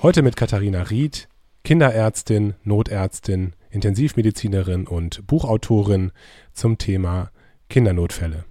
Heute 0.00 0.22
mit 0.22 0.36
Katharina 0.36 0.82
Ried, 0.82 1.28
Kinderärztin, 1.64 2.54
Notärztin, 2.62 3.54
Intensivmedizinerin 3.70 4.86
und 4.86 5.26
Buchautorin 5.26 6.12
zum 6.52 6.78
Thema 6.78 7.32
Kindernotfälle. 7.68 8.44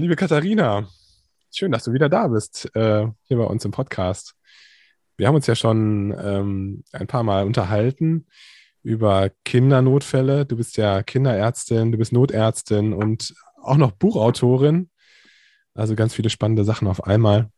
Liebe 0.00 0.16
Katharina, 0.16 0.88
schön, 1.54 1.70
dass 1.70 1.84
du 1.84 1.92
wieder 1.92 2.08
da 2.08 2.28
bist, 2.28 2.74
äh, 2.74 3.06
hier 3.24 3.36
bei 3.36 3.44
uns 3.44 3.66
im 3.66 3.72
Podcast. 3.72 4.36
Wir 5.18 5.28
haben 5.28 5.34
uns 5.34 5.46
ja 5.46 5.54
schon 5.54 6.16
ähm, 6.18 6.82
ein 6.92 7.06
paar 7.06 7.24
Mal 7.24 7.44
unterhalten 7.44 8.26
über 8.82 9.30
Kindernotfälle. 9.44 10.46
Du 10.46 10.56
bist 10.56 10.78
ja 10.78 11.02
Kinderärztin, 11.02 11.92
du 11.92 11.98
bist 11.98 12.12
Notärztin 12.14 12.94
und 12.94 13.34
auch 13.60 13.76
noch 13.76 13.92
Buchautorin. 13.92 14.88
Also 15.74 15.94
ganz 15.94 16.14
viele 16.14 16.30
spannende 16.30 16.64
Sachen 16.64 16.88
auf 16.88 17.04
einmal. 17.04 17.50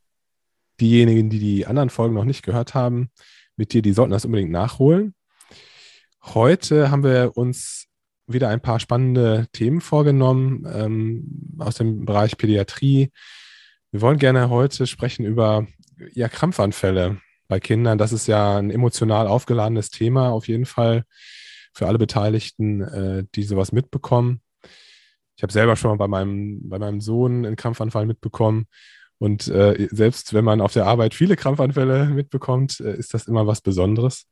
Diejenigen, 0.81 1.31
die 1.31 1.39
die 1.39 1.67
anderen 1.67 1.91
Folgen 1.91 2.14
noch 2.14 2.25
nicht 2.25 2.42
gehört 2.42 2.75
haben, 2.75 3.11
mit 3.56 3.73
dir, 3.73 3.83
die 3.83 3.92
sollten 3.92 4.12
das 4.12 4.25
unbedingt 4.25 4.50
nachholen. 4.50 5.14
Heute 6.22 6.91
haben 6.91 7.05
wir 7.05 7.37
uns 7.37 7.87
wieder 8.27 8.48
ein 8.48 8.61
paar 8.61 8.81
spannende 8.81 9.47
Themen 9.53 9.81
vorgenommen 9.81 10.67
ähm, 10.72 11.56
aus 11.59 11.77
dem 11.77 12.05
Bereich 12.05 12.37
Pädiatrie. 12.37 13.11
Wir 13.91 14.00
wollen 14.00 14.19
gerne 14.19 14.50
heute 14.50 14.87
sprechen 14.87 15.25
über 15.25 15.67
ja, 16.12 16.28
Krampfanfälle 16.28 17.20
bei 17.48 17.61
Kindern. 17.61 17.98
Das 17.98 18.12
ist 18.12 18.27
ja 18.27 18.56
ein 18.56 18.70
emotional 18.70 19.27
aufgeladenes 19.27 19.91
Thema, 19.91 20.31
auf 20.31 20.48
jeden 20.48 20.67
Fall 20.67 21.05
für 21.75 21.87
alle 21.87 21.98
Beteiligten, 21.98 22.81
äh, 22.83 23.25
die 23.34 23.42
sowas 23.42 23.72
mitbekommen. 23.72 24.41
Ich 25.37 25.42
habe 25.42 25.53
selber 25.53 25.77
schon 25.77 25.91
mal 25.91 25.97
bei 25.97 26.09
meinem, 26.09 26.69
bei 26.69 26.78
meinem 26.78 27.00
Sohn 27.00 27.47
einen 27.47 27.56
Krampfanfall 27.56 28.06
mitbekommen. 28.06 28.67
Und 29.20 29.48
äh, 29.48 29.86
selbst 29.90 30.32
wenn 30.32 30.46
man 30.46 30.62
auf 30.62 30.72
der 30.72 30.86
Arbeit 30.86 31.12
viele 31.12 31.36
Krampfanfälle 31.36 32.06
mitbekommt, 32.06 32.80
äh, 32.80 32.96
ist 32.96 33.12
das 33.12 33.28
immer 33.28 33.46
was 33.46 33.60
Besonderes. 33.60 34.26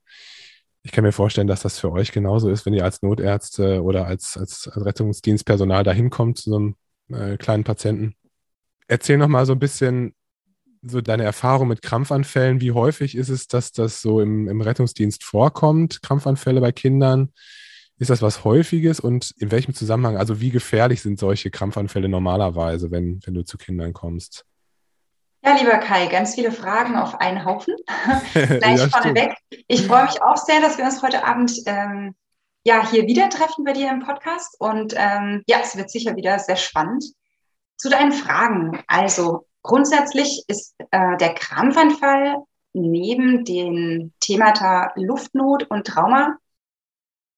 Ich 0.83 0.92
kann 0.92 1.05
mir 1.05 1.12
vorstellen, 1.12 1.47
dass 1.47 1.61
das 1.61 1.78
für 1.78 1.92
euch 1.92 2.11
genauso 2.11 2.48
ist, 2.48 2.64
wenn 2.64 2.72
ihr 2.72 2.84
als 2.84 3.03
Notärzte 3.03 3.83
oder 3.83 4.06
als, 4.06 4.38
als 4.38 4.71
Rettungsdienstpersonal 4.75 5.84
da 5.84 5.93
hinkommt 5.93 6.38
zu 6.38 6.50
so 6.50 6.56
einem 6.56 6.77
äh, 7.10 7.37
kleinen 7.37 7.65
Patienten. 7.65 8.15
Erzähl 8.87 9.19
noch 9.19 9.28
mal 9.28 9.44
so 9.44 9.53
ein 9.53 9.59
bisschen, 9.59 10.15
so 10.81 11.03
deine 11.03 11.25
Erfahrung 11.25 11.69
mit 11.69 11.82
Krampfanfällen. 11.82 12.62
Wie 12.62 12.72
häufig 12.72 13.15
ist 13.15 13.28
es, 13.28 13.47
dass 13.47 13.72
das 13.72 14.00
so 14.00 14.22
im, 14.22 14.48
im 14.48 14.62
Rettungsdienst 14.62 15.22
vorkommt, 15.22 16.00
Krampfanfälle 16.00 16.62
bei 16.62 16.72
Kindern? 16.72 17.34
Ist 17.98 18.09
das 18.09 18.22
was 18.22 18.44
Häufiges 18.44 19.00
und 19.00 19.34
in 19.37 19.50
welchem 19.50 19.75
Zusammenhang? 19.75 20.16
Also 20.16 20.41
wie 20.41 20.50
gefährlich 20.50 21.03
sind 21.03 21.19
solche 21.19 21.50
Krampfanfälle 21.50 22.09
normalerweise, 22.09 22.91
wenn, 22.91 23.21
wenn 23.27 23.34
du 23.34 23.44
zu 23.44 23.59
Kindern 23.59 23.93
kommst? 23.93 24.47
Ja, 25.48 25.56
lieber 25.56 25.78
Kai, 25.78 26.09
ganz 26.09 26.34
viele 26.34 26.53
Fragen 26.53 26.94
auf 26.94 27.20
einen 27.22 27.47
Haufen. 27.47 27.75
Gleich 28.34 28.81
ja, 28.81 28.88
vorneweg. 28.88 29.34
Ich 29.66 29.86
freue 29.86 30.04
mich 30.04 30.20
auch 30.20 30.36
sehr, 30.36 30.60
dass 30.60 30.76
wir 30.76 30.84
uns 30.84 31.00
heute 31.03 31.25
Abend 31.25 31.53
ähm, 31.64 32.14
ja, 32.64 32.86
hier 32.86 33.06
wieder 33.06 33.31
treffen 33.31 33.64
bei 33.64 33.72
dir 33.72 33.88
im 33.88 34.00
Podcast. 34.00 34.56
Und 34.60 34.92
ähm, 34.94 35.42
ja, 35.47 35.60
es 35.62 35.75
wird 35.75 35.91
sicher 35.91 36.16
wieder 36.16 36.38
sehr 36.38 36.56
spannend. 36.56 37.03
Zu 37.78 37.88
deinen 37.88 38.12
Fragen. 38.12 38.82
Also, 38.88 39.47
Grundsätzlich 39.62 40.44
ist 40.48 40.75
äh, 40.91 41.16
der 41.16 41.34
Krampfanfall 41.34 42.36
neben 42.75 43.44
den 43.44 44.12
Themata 44.20 44.92
Luftnot 44.97 45.65
und 45.70 45.86
Trauma 45.86 46.36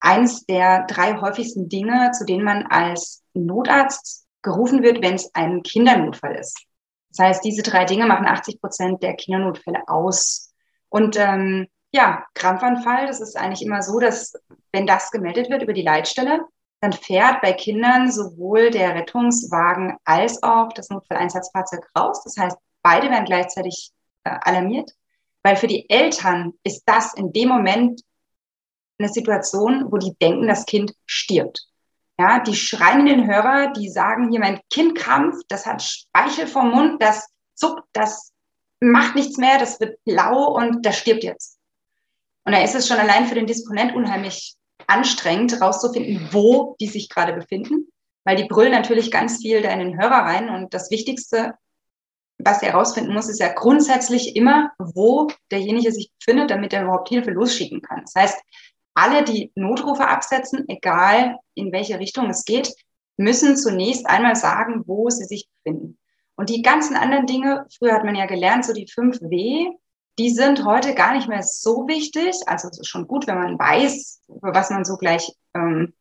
eines 0.00 0.44
der 0.46 0.84
drei 0.86 1.20
häufigsten 1.20 1.68
Dinge, 1.68 2.10
zu 2.12 2.24
denen 2.24 2.44
man 2.44 2.66
als 2.66 3.22
Notarzt 3.34 4.26
gerufen 4.42 4.82
wird, 4.82 5.02
wenn 5.02 5.14
es 5.14 5.34
ein 5.34 5.62
Kindernotfall 5.62 6.36
ist. 6.36 6.66
Das 7.10 7.18
heißt, 7.18 7.44
diese 7.44 7.62
drei 7.62 7.84
Dinge 7.84 8.06
machen 8.06 8.26
80 8.26 8.60
Prozent 8.60 9.02
der 9.02 9.14
Kindernotfälle 9.14 9.82
aus. 9.86 10.52
Und 10.88 11.16
ähm, 11.16 11.68
ja, 11.92 12.24
Krampfanfall, 12.34 13.06
das 13.06 13.20
ist 13.20 13.36
eigentlich 13.36 13.62
immer 13.62 13.82
so, 13.82 13.98
dass 13.98 14.34
wenn 14.72 14.86
das 14.86 15.10
gemeldet 15.10 15.50
wird 15.50 15.62
über 15.62 15.72
die 15.72 15.82
Leitstelle, 15.82 16.44
dann 16.80 16.92
fährt 16.92 17.42
bei 17.42 17.52
Kindern 17.52 18.10
sowohl 18.10 18.70
der 18.70 18.94
Rettungswagen 18.94 19.96
als 20.04 20.42
auch 20.42 20.72
das 20.72 20.88
Notfalleinsatzfahrzeug 20.88 21.86
raus. 21.96 22.22
Das 22.24 22.36
heißt, 22.38 22.56
beide 22.82 23.10
werden 23.10 23.26
gleichzeitig 23.26 23.90
äh, 24.24 24.30
alarmiert, 24.42 24.92
weil 25.42 25.56
für 25.56 25.66
die 25.66 25.88
Eltern 25.90 26.54
ist 26.62 26.84
das 26.86 27.12
in 27.14 27.32
dem 27.32 27.48
Moment 27.48 28.02
eine 28.98 29.08
Situation, 29.08 29.90
wo 29.90 29.96
die 29.96 30.14
denken, 30.20 30.46
das 30.46 30.66
Kind 30.66 30.94
stirbt. 31.06 31.69
Ja, 32.20 32.38
die 32.38 32.54
schreien 32.54 33.06
in 33.06 33.06
den 33.06 33.26
Hörer, 33.26 33.72
die 33.72 33.88
sagen 33.88 34.30
hier, 34.30 34.40
mein 34.40 34.60
Kind 34.70 34.94
krampft, 34.94 35.46
das 35.48 35.64
hat 35.64 35.82
Speichel 35.82 36.46
vom 36.46 36.70
Mund, 36.70 37.02
das 37.02 37.26
zuckt, 37.54 37.84
das 37.94 38.34
macht 38.78 39.14
nichts 39.14 39.38
mehr, 39.38 39.58
das 39.58 39.80
wird 39.80 39.96
blau 40.04 40.54
und 40.54 40.84
das 40.84 40.98
stirbt 40.98 41.24
jetzt. 41.24 41.56
Und 42.44 42.52
da 42.52 42.62
ist 42.62 42.74
es 42.74 42.86
schon 42.86 42.98
allein 42.98 43.26
für 43.26 43.36
den 43.36 43.46
Disponent 43.46 43.94
unheimlich 43.94 44.54
anstrengend, 44.86 45.52
herauszufinden, 45.52 46.28
wo 46.30 46.76
die 46.78 46.88
sich 46.88 47.08
gerade 47.08 47.32
befinden, 47.32 47.88
weil 48.24 48.36
die 48.36 48.44
brüllen 48.44 48.72
natürlich 48.72 49.10
ganz 49.10 49.38
viel 49.38 49.62
da 49.62 49.70
in 49.70 49.78
den 49.78 49.98
Hörer 49.98 50.26
rein. 50.26 50.50
Und 50.50 50.74
das 50.74 50.90
Wichtigste, 50.90 51.54
was 52.36 52.62
er 52.62 52.72
herausfinden 52.72 53.14
muss, 53.14 53.30
ist 53.30 53.40
ja 53.40 53.50
grundsätzlich 53.50 54.36
immer, 54.36 54.72
wo 54.78 55.28
derjenige 55.50 55.90
sich 55.90 56.12
befindet, 56.18 56.50
damit 56.50 56.74
er 56.74 56.82
überhaupt 56.82 57.08
Hilfe 57.08 57.30
losschicken 57.30 57.80
kann. 57.80 58.02
Das 58.02 58.14
heißt, 58.14 58.38
alle, 59.00 59.24
die 59.24 59.50
Notrufe 59.54 60.06
absetzen, 60.06 60.68
egal 60.68 61.38
in 61.54 61.72
welche 61.72 61.98
Richtung 61.98 62.28
es 62.28 62.44
geht, 62.44 62.74
müssen 63.16 63.56
zunächst 63.56 64.06
einmal 64.06 64.36
sagen, 64.36 64.84
wo 64.86 65.08
sie 65.10 65.24
sich 65.24 65.48
befinden. 65.48 65.98
Und 66.36 66.48
die 66.48 66.62
ganzen 66.62 66.96
anderen 66.96 67.26
Dinge, 67.26 67.66
früher 67.76 67.94
hat 67.94 68.04
man 68.04 68.14
ja 68.14 68.26
gelernt, 68.26 68.64
so 68.64 68.72
die 68.72 68.86
5 68.86 69.20
W, 69.20 69.68
die 70.18 70.30
sind 70.30 70.64
heute 70.64 70.94
gar 70.94 71.14
nicht 71.14 71.28
mehr 71.28 71.42
so 71.42 71.86
wichtig. 71.86 72.34
Also 72.46 72.68
es 72.68 72.78
ist 72.78 72.88
schon 72.88 73.06
gut, 73.06 73.26
wenn 73.26 73.38
man 73.38 73.58
weiß, 73.58 74.22
über 74.28 74.54
was 74.54 74.70
man 74.70 74.84
so 74.84 74.96
gleich 74.96 75.32
ähm, 75.54 75.94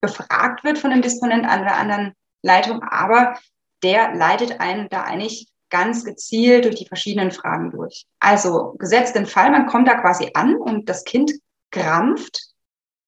befragt 0.00 0.64
wird 0.64 0.78
von 0.78 0.90
dem 0.90 1.02
Disponent 1.02 1.46
an 1.46 1.62
der 1.62 1.76
anderen 1.76 2.12
Leitung. 2.42 2.82
Aber 2.82 3.38
der 3.82 4.14
leitet 4.14 4.60
einen 4.60 4.88
da 4.88 5.02
eigentlich 5.02 5.48
ganz 5.70 6.04
gezielt 6.04 6.66
durch 6.66 6.74
die 6.74 6.86
verschiedenen 6.86 7.30
Fragen 7.30 7.70
durch. 7.70 8.06
Also 8.18 8.74
gesetzt 8.78 9.14
den 9.14 9.26
Fall, 9.26 9.50
man 9.50 9.66
kommt 9.66 9.88
da 9.88 10.00
quasi 10.00 10.30
an 10.34 10.56
und 10.56 10.88
das 10.88 11.04
Kind 11.04 11.32
krampft 11.72 12.52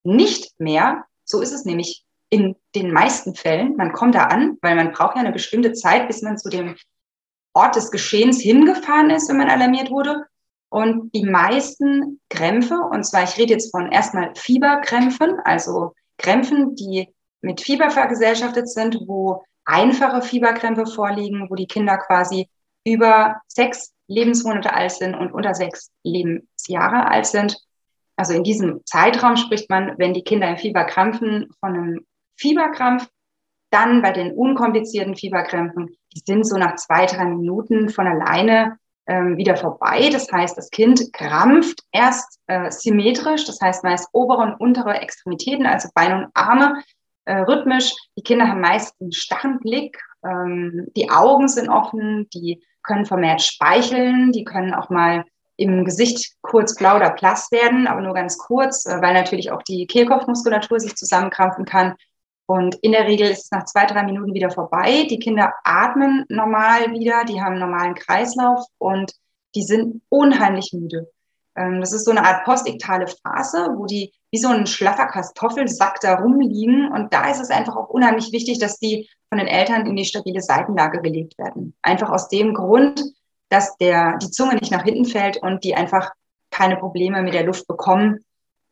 nicht 0.03 0.59
mehr. 0.59 1.05
So 1.25 1.41
ist 1.41 1.53
es 1.53 1.65
nämlich 1.65 2.05
in 2.31 2.57
den 2.75 2.93
meisten 2.93 3.37
Fällen. 3.37 3.77
Man 3.77 3.93
kommt 3.93 4.17
da 4.17 4.25
an, 4.25 4.59
weil 4.61 4.75
man 4.75 4.93
braucht 4.93 5.15
ja 5.15 5.23
eine 5.23 5.33
bestimmte 5.33 5.73
Zeit, 5.73 6.09
bis 6.09 6.23
man 6.23 6.37
zu 6.37 6.49
dem 6.49 6.77
Ort 7.53 7.77
des 7.77 7.93
Geschehens 7.93 8.41
hingefahren 8.41 9.11
ist, 9.11 9.29
wenn 9.29 9.37
man 9.37 9.49
alarmiert 9.49 9.91
wurde. 9.91 10.25
Und 10.69 11.15
die 11.15 11.25
meisten 11.25 12.21
Krämpfe, 12.29 12.75
und 12.75 13.05
zwar 13.05 13.23
ich 13.23 13.39
rede 13.39 13.53
jetzt 13.53 13.71
von 13.71 13.93
erstmal 13.93 14.35
Fieberkrämpfen, 14.35 15.39
also 15.45 15.93
Krämpfen, 16.19 16.75
die 16.75 17.09
mit 17.43 17.61
Fieber 17.61 17.91
vergesellschaftet 17.91 18.69
sind, 18.69 18.99
wo 19.07 19.45
einfache 19.65 20.23
Fieberkrämpfe 20.23 20.87
vorliegen, 20.87 21.49
wo 21.49 21.55
die 21.55 21.69
Kinder 21.69 21.99
quasi 21.99 22.49
über 22.85 23.41
sechs 23.47 23.93
Lebensmonate 24.09 24.73
alt 24.73 24.91
sind 24.91 25.15
und 25.15 25.33
unter 25.33 25.55
sechs 25.55 25.91
Lebensjahre 26.03 27.07
alt 27.07 27.27
sind. 27.27 27.57
Also 28.17 28.33
in 28.33 28.45
diesem 28.45 28.81
Zeitraum 28.85 29.37
spricht 29.37 29.71
man, 29.71 29.95
wenn 29.99 30.15
die 30.15 30.23
Kinder 30.23 30.49
im 30.49 30.57
Fieber 30.57 30.85
krampfen, 30.85 31.49
von 31.61 31.75
einem 31.75 32.07
Fieberkrampf. 32.37 33.09
Dann 33.71 34.03
bei 34.03 34.13
den 34.13 34.33
unkomplizierten 34.33 35.17
Fieberkrämpfen, 35.17 35.97
die 36.15 36.21
sind 36.25 36.47
so 36.47 36.57
nach 36.57 36.77
zwei, 36.77 37.07
drei 37.07 37.25
Minuten 37.25 37.89
von 37.89 38.07
alleine 38.07 38.79
ähm, 39.07 39.37
wieder 39.37 39.57
vorbei. 39.57 40.11
Das 40.13 40.31
heißt, 40.31 40.57
das 40.57 40.71
Kind 40.71 41.13
krampft 41.13 41.81
erst 41.91 42.39
äh, 42.47 42.71
symmetrisch, 42.71 43.45
das 43.47 43.61
heißt 43.61 43.83
meist 43.83 44.09
obere 44.13 44.43
und 44.43 44.61
untere 44.61 45.01
Extremitäten, 45.01 45.67
also 45.67 45.89
Beine 45.93 46.25
und 46.25 46.31
Arme, 46.35 46.83
äh, 47.25 47.39
rhythmisch. 47.41 47.93
Die 48.17 48.23
Kinder 48.23 48.49
haben 48.49 48.61
meist 48.61 48.95
einen 49.01 49.13
starren 49.13 49.59
Blick, 49.59 50.01
ähm, 50.25 50.87
die 50.97 51.11
Augen 51.11 51.49
sind 51.49 51.69
offen, 51.69 52.29
die 52.33 52.63
können 52.83 53.07
vermehrt 53.07 53.43
speicheln, 53.43 54.31
die 54.33 54.45
können 54.45 54.75
auch 54.75 54.91
mal 54.91 55.25
im 55.57 55.85
Gesicht 55.85 56.35
kurz 56.43 56.75
blau 56.75 56.97
oder 56.97 57.11
blass 57.11 57.51
werden, 57.53 57.87
aber 57.87 58.01
nur 58.01 58.15
ganz 58.15 58.39
kurz, 58.39 58.87
äh, 58.87 59.01
weil 59.01 59.15
natürlich 59.15 59.51
auch 59.53 59.63
die 59.63 59.87
Kehlkopfmuskulatur 59.87 60.81
sich 60.81 60.97
zusammenkrampfen 60.97 61.65
kann. 61.65 61.95
Und 62.47 62.75
in 62.77 62.93
der 62.93 63.07
Regel 63.07 63.31
ist 63.31 63.45
es 63.45 63.51
nach 63.51 63.65
zwei, 63.65 63.87
drei 63.87 64.03
Minuten 64.03 64.35
wieder 64.35 64.51
vorbei. 64.51 65.07
Die 65.09 65.19
Kinder 65.19 65.55
atmen 65.65 66.25
normal 66.29 66.93
wieder, 66.93 67.25
die 67.25 67.41
haben 67.41 67.53
einen 67.53 67.61
normalen 67.61 67.95
Kreislauf 67.95 68.65
und 68.79 69.13
die 69.55 69.63
sind 69.63 70.03
unheimlich 70.09 70.73
müde. 70.73 71.11
Ähm, 71.57 71.81
das 71.81 71.93
ist 71.93 72.05
so 72.05 72.11
eine 72.11 72.25
Art 72.25 72.45
postiktale 72.45 73.07
Phase, 73.07 73.75
wo 73.77 73.87
die 73.87 74.13
wie 74.31 74.39
so 74.39 74.49
ein 74.49 74.67
schlaffer 74.67 75.07
Kartoffelsack 75.07 76.01
da 76.01 76.17
rumliegen. 76.17 76.91
Und 76.91 77.15
da 77.15 77.31
ist 77.31 77.41
es 77.41 77.51
einfach 77.51 77.77
auch 77.77 77.89
unheimlich 77.89 78.33
wichtig, 78.33 78.59
dass 78.59 78.79
die 78.79 79.09
von 79.29 79.39
den 79.39 79.47
Eltern 79.47 79.87
in 79.87 79.97
die 79.97 80.05
stabile 80.05 80.41
Seitenlage 80.41 81.01
gelegt 81.01 81.39
werden. 81.39 81.75
Einfach 81.83 82.11
aus 82.11 82.29
dem 82.29 82.53
Grund, 82.53 83.01
dass 83.55 83.77
der, 83.77 84.19
die 84.19 84.33
Zunge 84.33 84.57
nicht 84.57 84.73
nach 84.73 84.83
hinten 84.83 85.05
fällt 85.05 85.37
und 85.37 85.63
die 85.63 85.77
einfach 85.77 86.11
keine 86.51 86.77
Probleme 86.77 87.23
mit 87.23 87.35
der 87.35 87.45
Luft 87.45 87.69
bekommen, 87.69 88.25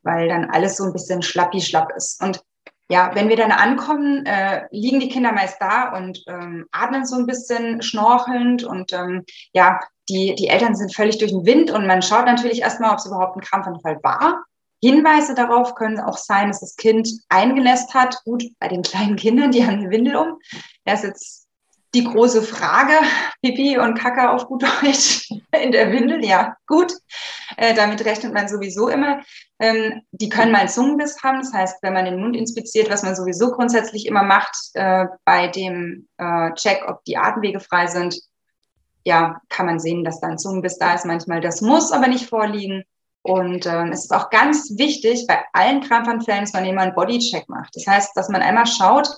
weil 0.03 0.29
dann 0.29 0.51
alles 0.51 0.77
so 0.77 0.85
ein 0.85 0.93
bisschen 0.93 1.23
schlappi-schlapp 1.23 1.93
ist. 1.97 2.21
Und 2.21 2.43
ja, 2.89 3.13
wenn 3.15 3.29
wir 3.29 3.37
dann 3.37 3.53
ankommen, 3.53 4.27
äh, 4.27 4.67
liegen 4.73 4.99
die 4.99 5.09
Kinder 5.09 5.31
meist 5.31 5.59
da 5.61 5.97
und 5.97 6.25
ähm, 6.27 6.67
atmen 6.73 7.07
so 7.07 7.15
ein 7.15 7.27
bisschen 7.27 7.81
schnorchelnd 7.81 8.65
und 8.65 8.93
ähm, 8.93 9.25
ja, 9.53 9.79
die, 10.09 10.35
die 10.35 10.49
Eltern 10.49 10.75
sind 10.75 10.93
völlig 10.93 11.19
durch 11.19 11.31
den 11.31 11.47
Wind 11.47 11.71
und 11.71 11.87
man 11.87 12.03
schaut 12.03 12.27
natürlich 12.27 12.63
erstmal, 12.63 12.91
ob 12.91 12.99
es 12.99 13.07
überhaupt 13.07 13.37
ein 13.37 13.41
Krampfanfall 13.41 14.01
war. 14.03 14.43
Hinweise 14.83 15.35
darauf 15.37 15.77
können 15.77 16.01
auch 16.01 16.19
sein, 16.19 16.49
dass 16.49 16.59
das 16.59 16.75
Kind 16.75 17.09
eingenässt 17.29 17.95
hat. 17.95 18.21
Gut, 18.25 18.43
bei 18.59 18.67
den 18.67 18.83
kleinen 18.83 19.15
Kindern, 19.15 19.53
die 19.53 19.65
haben 19.65 19.79
eine 19.79 19.91
Windel 19.91 20.17
um. 20.17 20.41
Er 20.85 20.95
ist 20.95 21.05
jetzt 21.05 21.42
die 21.95 22.05
große 22.05 22.43
Frage, 22.43 22.95
Pipi 23.43 23.79
und 23.79 23.99
Kacke 23.99 24.31
auf 24.31 24.47
gut 24.47 24.63
Deutsch 24.63 25.31
in 25.63 25.73
der 25.73 25.93
Windel, 25.93 26.25
ja, 26.25 26.57
gut. 26.67 26.93
Äh, 27.57 27.75
damit 27.75 28.05
rechnet 28.05 28.33
man 28.33 28.49
sowieso 28.49 28.89
immer. 28.89 29.21
Ähm, 29.59 30.01
die 30.11 30.29
können 30.29 30.53
mal 30.53 30.61
einen 30.61 30.69
Zungenbiss 30.69 31.23
haben, 31.23 31.39
das 31.39 31.53
heißt, 31.53 31.83
wenn 31.83 31.93
man 31.93 32.07
den 32.07 32.21
Mund 32.21 32.37
inspiziert, 32.37 32.91
was 32.91 33.03
man 33.03 33.15
sowieso 33.15 33.51
grundsätzlich 33.53 34.07
immer 34.07 34.23
macht 34.23 34.57
äh, 34.75 35.07
bei 35.25 35.49
dem 35.49 36.09
äh, 36.17 36.53
Check, 36.55 36.85
ob 36.89 37.05
die 37.05 37.19
Atemwege 37.19 37.61
frei 37.61 37.87
sind, 37.87 38.19
ja, 39.05 39.41
kann 39.49 39.67
man 39.67 39.81
sehen, 39.81 40.05
dass 40.05 40.21
da 40.21 40.29
ein 40.29 40.39
Zungenbiss 40.39 40.79
da 40.79 40.95
ist. 40.95 41.05
Manchmal 41.05 41.41
das 41.41 41.61
muss 41.61 41.93
aber 41.93 42.09
nicht 42.09 42.29
vorliegen. 42.29 42.85
Und 43.23 43.67
ähm, 43.67 43.93
es 43.93 44.05
ist 44.05 44.13
auch 44.13 44.31
ganz 44.31 44.73
wichtig 44.79 45.27
bei 45.29 45.45
allen 45.53 45.81
Krampfanfällen, 45.81 46.43
dass 46.43 46.53
man 46.53 46.65
immer 46.65 46.83
einen 46.83 46.95
Bodycheck 46.95 47.49
macht. 47.49 47.77
Das 47.77 47.87
heißt, 47.87 48.17
dass 48.17 48.29
man 48.29 48.43
einmal 48.43 48.67
schaut, 48.67 49.09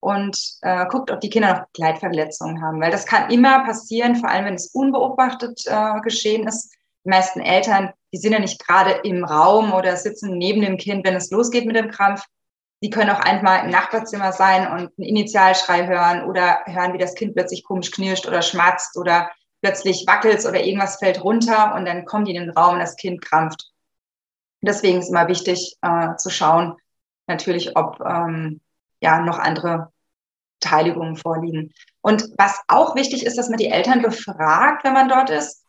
und 0.00 0.38
äh, 0.62 0.86
guckt, 0.86 1.10
ob 1.10 1.20
die 1.20 1.30
Kinder 1.30 1.54
noch 1.54 1.72
Gleitverletzungen 1.72 2.62
haben. 2.62 2.80
Weil 2.80 2.90
das 2.90 3.06
kann 3.06 3.30
immer 3.30 3.64
passieren, 3.64 4.16
vor 4.16 4.28
allem 4.28 4.46
wenn 4.46 4.54
es 4.54 4.68
unbeobachtet 4.68 5.62
äh, 5.66 6.00
geschehen 6.00 6.46
ist. 6.46 6.72
Die 7.04 7.10
meisten 7.10 7.40
Eltern, 7.40 7.92
die 8.12 8.18
sind 8.18 8.32
ja 8.32 8.38
nicht 8.38 8.64
gerade 8.64 8.92
im 9.04 9.24
Raum 9.24 9.72
oder 9.72 9.96
sitzen 9.96 10.38
neben 10.38 10.62
dem 10.62 10.76
Kind, 10.76 11.06
wenn 11.06 11.16
es 11.16 11.30
losgeht 11.30 11.66
mit 11.66 11.76
dem 11.76 11.90
Krampf. 11.90 12.24
Die 12.82 12.90
können 12.90 13.10
auch 13.10 13.20
einmal 13.20 13.64
im 13.64 13.70
Nachbarzimmer 13.70 14.32
sein 14.32 14.70
und 14.70 14.78
einen 14.78 15.08
Initialschrei 15.08 15.86
hören 15.86 16.24
oder 16.24 16.60
hören, 16.66 16.92
wie 16.92 16.98
das 16.98 17.14
Kind 17.14 17.34
plötzlich 17.34 17.64
komisch 17.64 17.90
knirscht 17.90 18.26
oder 18.26 18.40
schmatzt 18.40 18.96
oder 18.96 19.30
plötzlich 19.62 20.06
wackelt 20.06 20.44
oder 20.46 20.62
irgendwas 20.62 20.96
fällt 20.96 21.24
runter 21.24 21.74
und 21.74 21.84
dann 21.86 22.04
kommen 22.04 22.24
die 22.24 22.34
in 22.34 22.42
den 22.42 22.50
Raum 22.50 22.74
und 22.74 22.80
das 22.80 22.94
Kind 22.94 23.20
krampft. 23.20 23.72
Deswegen 24.60 24.98
ist 24.98 25.08
immer 25.08 25.26
wichtig 25.28 25.76
äh, 25.82 26.14
zu 26.16 26.30
schauen, 26.30 26.76
natürlich, 27.26 27.76
ob 27.76 28.00
ähm, 28.00 28.60
ja 29.00 29.20
noch 29.20 29.38
andere 29.38 29.92
Beteiligungen 30.60 31.16
vorliegen. 31.16 31.72
Und 32.00 32.24
was 32.36 32.60
auch 32.68 32.94
wichtig 32.96 33.24
ist, 33.24 33.38
dass 33.38 33.48
man 33.48 33.58
die 33.58 33.68
Eltern 33.68 34.02
befragt, 34.02 34.84
wenn 34.84 34.92
man 34.92 35.08
dort 35.08 35.30
ist. 35.30 35.64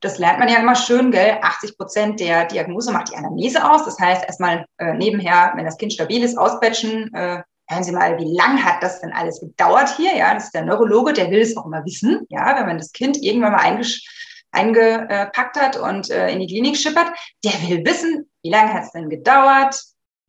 Das 0.00 0.18
lernt 0.18 0.38
man 0.38 0.48
ja 0.48 0.58
immer 0.58 0.76
schön, 0.76 1.10
gell? 1.10 1.38
80 1.42 1.76
Prozent 1.76 2.20
der 2.20 2.46
Diagnose 2.46 2.90
macht 2.90 3.10
die 3.10 3.16
Anamnese 3.16 3.70
aus. 3.70 3.84
Das 3.84 3.98
heißt, 3.98 4.24
erstmal 4.24 4.64
äh, 4.78 4.94
nebenher, 4.94 5.52
wenn 5.56 5.66
das 5.66 5.76
Kind 5.76 5.92
stabil 5.92 6.22
ist, 6.22 6.38
ausbatchen. 6.38 7.12
Äh, 7.12 7.42
hören 7.68 7.84
Sie 7.84 7.92
mal, 7.92 8.18
wie 8.18 8.34
lang 8.34 8.64
hat 8.64 8.82
das 8.82 9.00
denn 9.00 9.12
alles 9.12 9.40
gedauert 9.40 9.94
hier? 9.96 10.16
Ja, 10.16 10.34
das 10.34 10.44
ist 10.44 10.54
der 10.54 10.64
Neurologe, 10.64 11.12
der 11.12 11.30
will 11.30 11.40
es 11.40 11.56
auch 11.56 11.66
immer 11.66 11.84
wissen. 11.84 12.26
Ja, 12.30 12.56
wenn 12.56 12.66
man 12.66 12.78
das 12.78 12.92
Kind 12.92 13.22
irgendwann 13.22 13.52
mal 13.52 13.80
eingepackt 14.52 15.60
hat 15.60 15.76
und 15.76 16.10
äh, 16.10 16.30
in 16.32 16.40
die 16.40 16.46
Klinik 16.46 16.76
schippert, 16.76 17.12
der 17.44 17.52
will 17.68 17.84
wissen, 17.84 18.30
wie 18.42 18.50
lange 18.50 18.72
hat 18.72 18.84
es 18.84 18.92
denn 18.92 19.10
gedauert? 19.10 19.80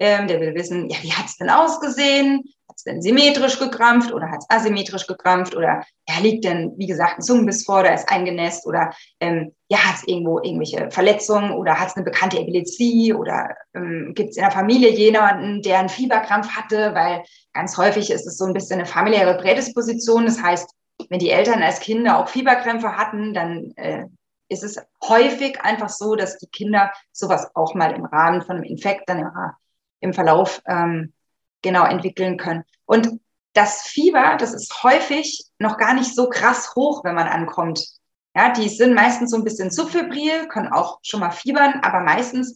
Ähm, 0.02 0.28
der 0.28 0.42
will 0.42 0.56
wissen, 0.56 0.90
ja, 0.90 0.98
wie 1.04 1.14
hat 1.14 1.28
es 1.28 1.38
denn 1.38 1.52
ausgesehen? 1.52 2.42
Hat 2.68 2.76
es 2.76 2.84
denn 2.84 3.04
symmetrisch 3.04 3.60
gekrampft 3.60 4.12
oder 4.12 4.32
hat 4.32 4.40
es 4.40 4.50
asymmetrisch 4.50 5.06
gekrampft? 5.06 5.56
Oder 5.56 5.84
ja, 6.10 6.16
liegt 6.24 6.44
denn, 6.44 6.74
wie 6.78 6.88
gesagt, 6.88 7.20
ein 7.20 7.22
Zungenbiss 7.22 7.66
vor, 7.66 7.84
da 7.84 7.94
ist 7.94 8.10
eingenässt? 8.10 8.66
Oder 8.66 8.96
ähm, 9.20 9.54
ja, 9.70 9.78
hat 9.78 9.98
es 9.98 10.08
irgendwo 10.08 10.40
irgendwelche 10.40 10.90
Verletzungen 10.90 11.52
oder 11.52 11.80
hat 11.80 11.90
es 11.90 11.96
eine 11.96 12.04
bekannte 12.04 12.40
Epilepsie? 12.40 13.14
Oder 13.14 13.56
ähm, 13.76 14.14
gibt 14.16 14.32
es 14.32 14.38
in 14.38 14.42
der 14.42 14.50
Familie 14.50 14.90
jemanden, 14.90 15.62
der 15.62 15.78
einen 15.78 15.90
Fieberkrampf 15.90 16.50
hatte? 16.50 16.96
Weil 16.96 17.22
ganz 17.54 17.78
häufig 17.78 18.10
ist 18.10 18.26
es 18.26 18.38
so 18.38 18.46
ein 18.46 18.54
bisschen 18.54 18.80
eine 18.80 18.88
familiäre 18.88 19.38
Prädisposition. 19.38 20.26
Das 20.26 20.42
heißt, 20.42 20.68
wenn 21.10 21.20
die 21.20 21.30
Eltern 21.30 21.62
als 21.62 21.80
Kinder 21.80 22.18
auch 22.18 22.28
Fieberkrämpfe 22.28 22.98
hatten, 22.98 23.36
dann 23.36 23.72
äh, 23.76 24.06
ist 24.50 24.64
es 24.64 24.78
häufig 25.08 25.62
einfach 25.62 25.90
so, 25.90 26.16
dass 26.16 26.40
die 26.40 26.48
Kinder 26.48 26.92
sowas 27.12 27.52
auch 27.54 27.76
mal 27.76 27.92
im 27.92 28.06
Rahmen 28.06 28.42
von 28.42 28.56
einem 28.56 28.66
Infekt 28.66 29.08
dann 29.08 29.20
im 29.20 29.28
Verlauf 30.14 30.62
ähm, 30.68 31.14
genau 31.62 31.86
entwickeln 31.86 32.38
können. 32.38 32.64
Und 32.86 33.20
das 33.54 33.84
Fieber, 33.84 34.38
das 34.38 34.54
ist 34.54 34.84
häufig 34.84 35.44
noch 35.60 35.78
gar 35.78 35.94
nicht 35.94 36.16
so 36.16 36.30
krass 36.30 36.74
hoch, 36.76 37.04
wenn 37.04 37.16
man 37.16 37.28
ankommt. 37.28 37.86
Ja, 38.36 38.52
die 38.54 38.70
sind 38.70 38.94
meistens 38.94 39.32
so 39.32 39.38
ein 39.38 39.44
bisschen 39.44 39.72
subfibril, 39.72 40.48
können 40.48 40.72
auch 40.72 41.00
schon 41.04 41.20
mal 41.20 41.32
fiebern, 41.32 41.82
aber 41.84 42.00
meistens 42.00 42.56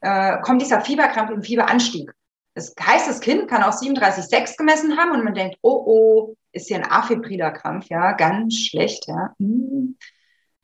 äh, 0.00 0.38
kommt 0.42 0.60
dieser 0.60 0.82
Fieberkrampf 0.82 1.30
im 1.30 1.42
Fieberanstieg. 1.42 2.12
Das 2.54 2.74
heißt, 2.80 3.08
das 3.08 3.20
Kind 3.20 3.48
kann 3.48 3.62
auch 3.62 3.72
37,6 3.72 4.56
gemessen 4.56 4.96
haben 4.96 5.12
und 5.12 5.24
man 5.24 5.34
denkt, 5.34 5.58
oh, 5.62 5.82
oh, 5.86 6.36
ist 6.52 6.68
hier 6.68 6.76
ein 6.76 6.90
afibriler 6.90 7.50
Krampf, 7.50 7.86
ja, 7.88 8.12
ganz 8.12 8.56
schlecht, 8.56 9.06
ja. 9.08 9.34
Hm. 9.38 9.96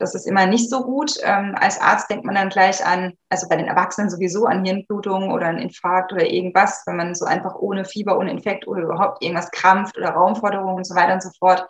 Das 0.03 0.17
ist 0.17 0.27
immer 0.27 0.47
nicht 0.47 0.69
so 0.69 0.83
gut. 0.83 1.15
Ähm, 1.23 1.55
als 1.57 1.81
Arzt 1.81 2.11
denkt 2.11 2.25
man 2.25 2.35
dann 2.35 2.49
gleich 2.49 2.85
an, 2.85 3.13
also 3.29 3.49
bei 3.49 3.55
den 3.55 3.69
Erwachsenen 3.69 4.11
sowieso 4.11 4.47
an 4.47 4.65
Hirnblutung 4.65 5.31
oder 5.31 5.47
einen 5.47 5.61
Infarkt 5.61 6.13
oder 6.13 6.29
irgendwas, 6.29 6.83
wenn 6.87 6.97
man 6.97 7.15
so 7.15 7.25
einfach 7.25 7.55
ohne 7.55 7.85
Fieber, 7.85 8.19
ohne 8.19 8.33
Infekt 8.33 8.67
oder 8.67 8.83
überhaupt 8.83 9.23
irgendwas 9.23 9.53
krampft 9.53 9.97
oder 9.97 10.11
Raumforderungen 10.11 10.75
und 10.75 10.85
so 10.85 10.97
weiter 10.97 11.15
und 11.15 11.23
so 11.23 11.31
fort. 11.39 11.69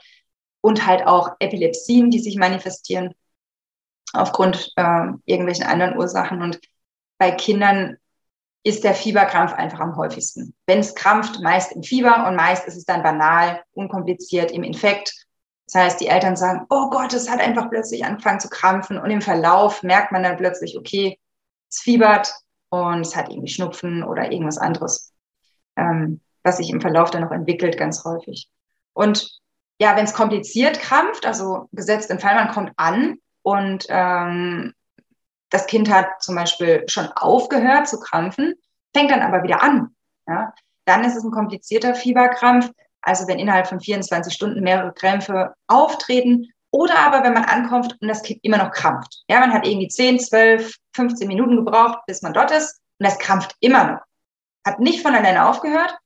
Und 0.63 0.87
halt 0.87 1.07
auch 1.07 1.33
Epilepsien, 1.41 2.11
die 2.11 2.21
sich 2.21 2.39
manifestieren 2.39 3.15
aufgrund 4.15 4.73
äh, 4.77 5.09
irgendwelchen 5.27 5.67
anderen 5.67 5.99
Ursachen. 5.99 6.41
Und 6.41 6.59
bei 7.19 7.33
Kindern 7.33 7.99
ist 8.65 8.83
der 8.83 8.95
Fieberkrampf 8.95 9.53
einfach 9.53 9.81
am 9.81 9.97
häufigsten. 9.97 10.55
Wenn 10.65 10.79
es 10.79 10.95
krampft, 10.95 11.43
meist 11.43 11.73
im 11.73 11.83
Fieber 11.83 12.27
und 12.27 12.37
meist 12.37 12.67
ist 12.67 12.79
es 12.79 12.87
dann 12.87 13.03
banal, 13.03 13.63
unkompliziert 13.75 14.53
im 14.53 14.63
Infekt 14.63 15.27
das 15.73 15.83
heißt, 15.83 16.01
die 16.01 16.09
Eltern 16.09 16.37
sagen, 16.37 16.67
oh 16.69 16.91
Gott, 16.91 17.15
es 17.15 17.31
hat 17.31 17.41
einfach 17.41 17.71
plötzlich 17.71 18.05
angefangen 18.05 18.41
zu 18.41 18.51
krampfen 18.51 18.99
und 18.99 19.11
im 19.11 19.23
Verlauf 19.23 19.83
merkt 19.83 20.13
man 20.13 20.23
dann 20.23 20.37
plötzlich, 20.37 20.77
okay, 20.77 21.19
es 21.71 21.81
fiebert 21.81 22.31
und 22.69 23.01
es 23.01 23.17
hat 23.17 23.31
irgendwie 23.31 23.49
Schnupfen 23.49 24.05
oder 24.05 24.31
irgendwas 24.31 24.59
anderes, 24.59 25.15
ähm, 25.77 26.21
was 26.43 26.59
sich 26.59 26.69
im 26.69 26.83
Verlauf 26.83 27.11
dann 27.11 27.23
noch 27.23 27.31
entwickelt, 27.31 27.79
ganz 27.79 28.05
häufig. 28.05 28.51
Und 28.93 29.41
ja, 29.79 29.97
wenn 29.97 30.05
es 30.05 30.13
kompliziert 30.13 30.79
krampft, 30.79 31.25
also 31.25 31.69
gesetzt 31.73 32.11
im 32.11 32.19
Fall, 32.19 32.35
man 32.35 32.51
kommt 32.51 32.73
an 32.77 33.17
und 33.41 33.87
ähm, 33.89 34.75
das 35.49 35.67
Kind 35.67 35.91
hat 35.91 36.23
zum 36.23 36.35
Beispiel 36.35 36.85
schon 36.87 37.07
aufgehört 37.15 37.89
zu 37.89 37.99
krampfen, 37.99 38.55
fängt 38.95 39.11
dann 39.11 39.23
aber 39.23 39.43
wieder 39.43 39.63
an. 39.63 39.95
Ja? 40.27 40.53
Dann 40.85 41.05
ist 41.05 41.17
es 41.17 41.25
ein 41.25 41.31
komplizierter 41.31 41.95
Fieberkrampf, 41.95 42.71
also 43.03 43.27
wenn 43.27 43.39
innerhalb 43.39 43.67
von 43.67 43.81
24 43.81 44.33
Stunden 44.33 44.63
mehrere 44.63 44.93
Krämpfe 44.93 45.55
auftreten 45.67 46.53
oder 46.71 46.99
aber 46.99 47.23
wenn 47.23 47.35
man 47.35 47.45
ankommt 47.45 47.97
und 48.01 48.09
das 48.09 48.23
Kind 48.23 48.41
immer 48.43 48.57
noch 48.57 48.71
krampft. 48.71 49.23
Ja, 49.29 49.41
man 49.41 49.53
hat 49.53 49.67
irgendwie 49.67 49.89
10, 49.89 50.21
12, 50.21 50.75
15 50.95 51.29
Minuten 51.29 51.57
gebraucht, 51.57 51.99
bis 52.07 52.23
man 52.23 52.33
dort 52.33 52.51
ist 52.51 52.81
und 52.99 53.07
das 53.07 53.19
krampft 53.19 53.55
immer 53.61 53.85
noch. 53.85 54.01
Hat 54.67 54.81
nicht 54.81 55.03
von 55.03 55.15
alleine 55.15 55.49
aufgehört 55.49 55.97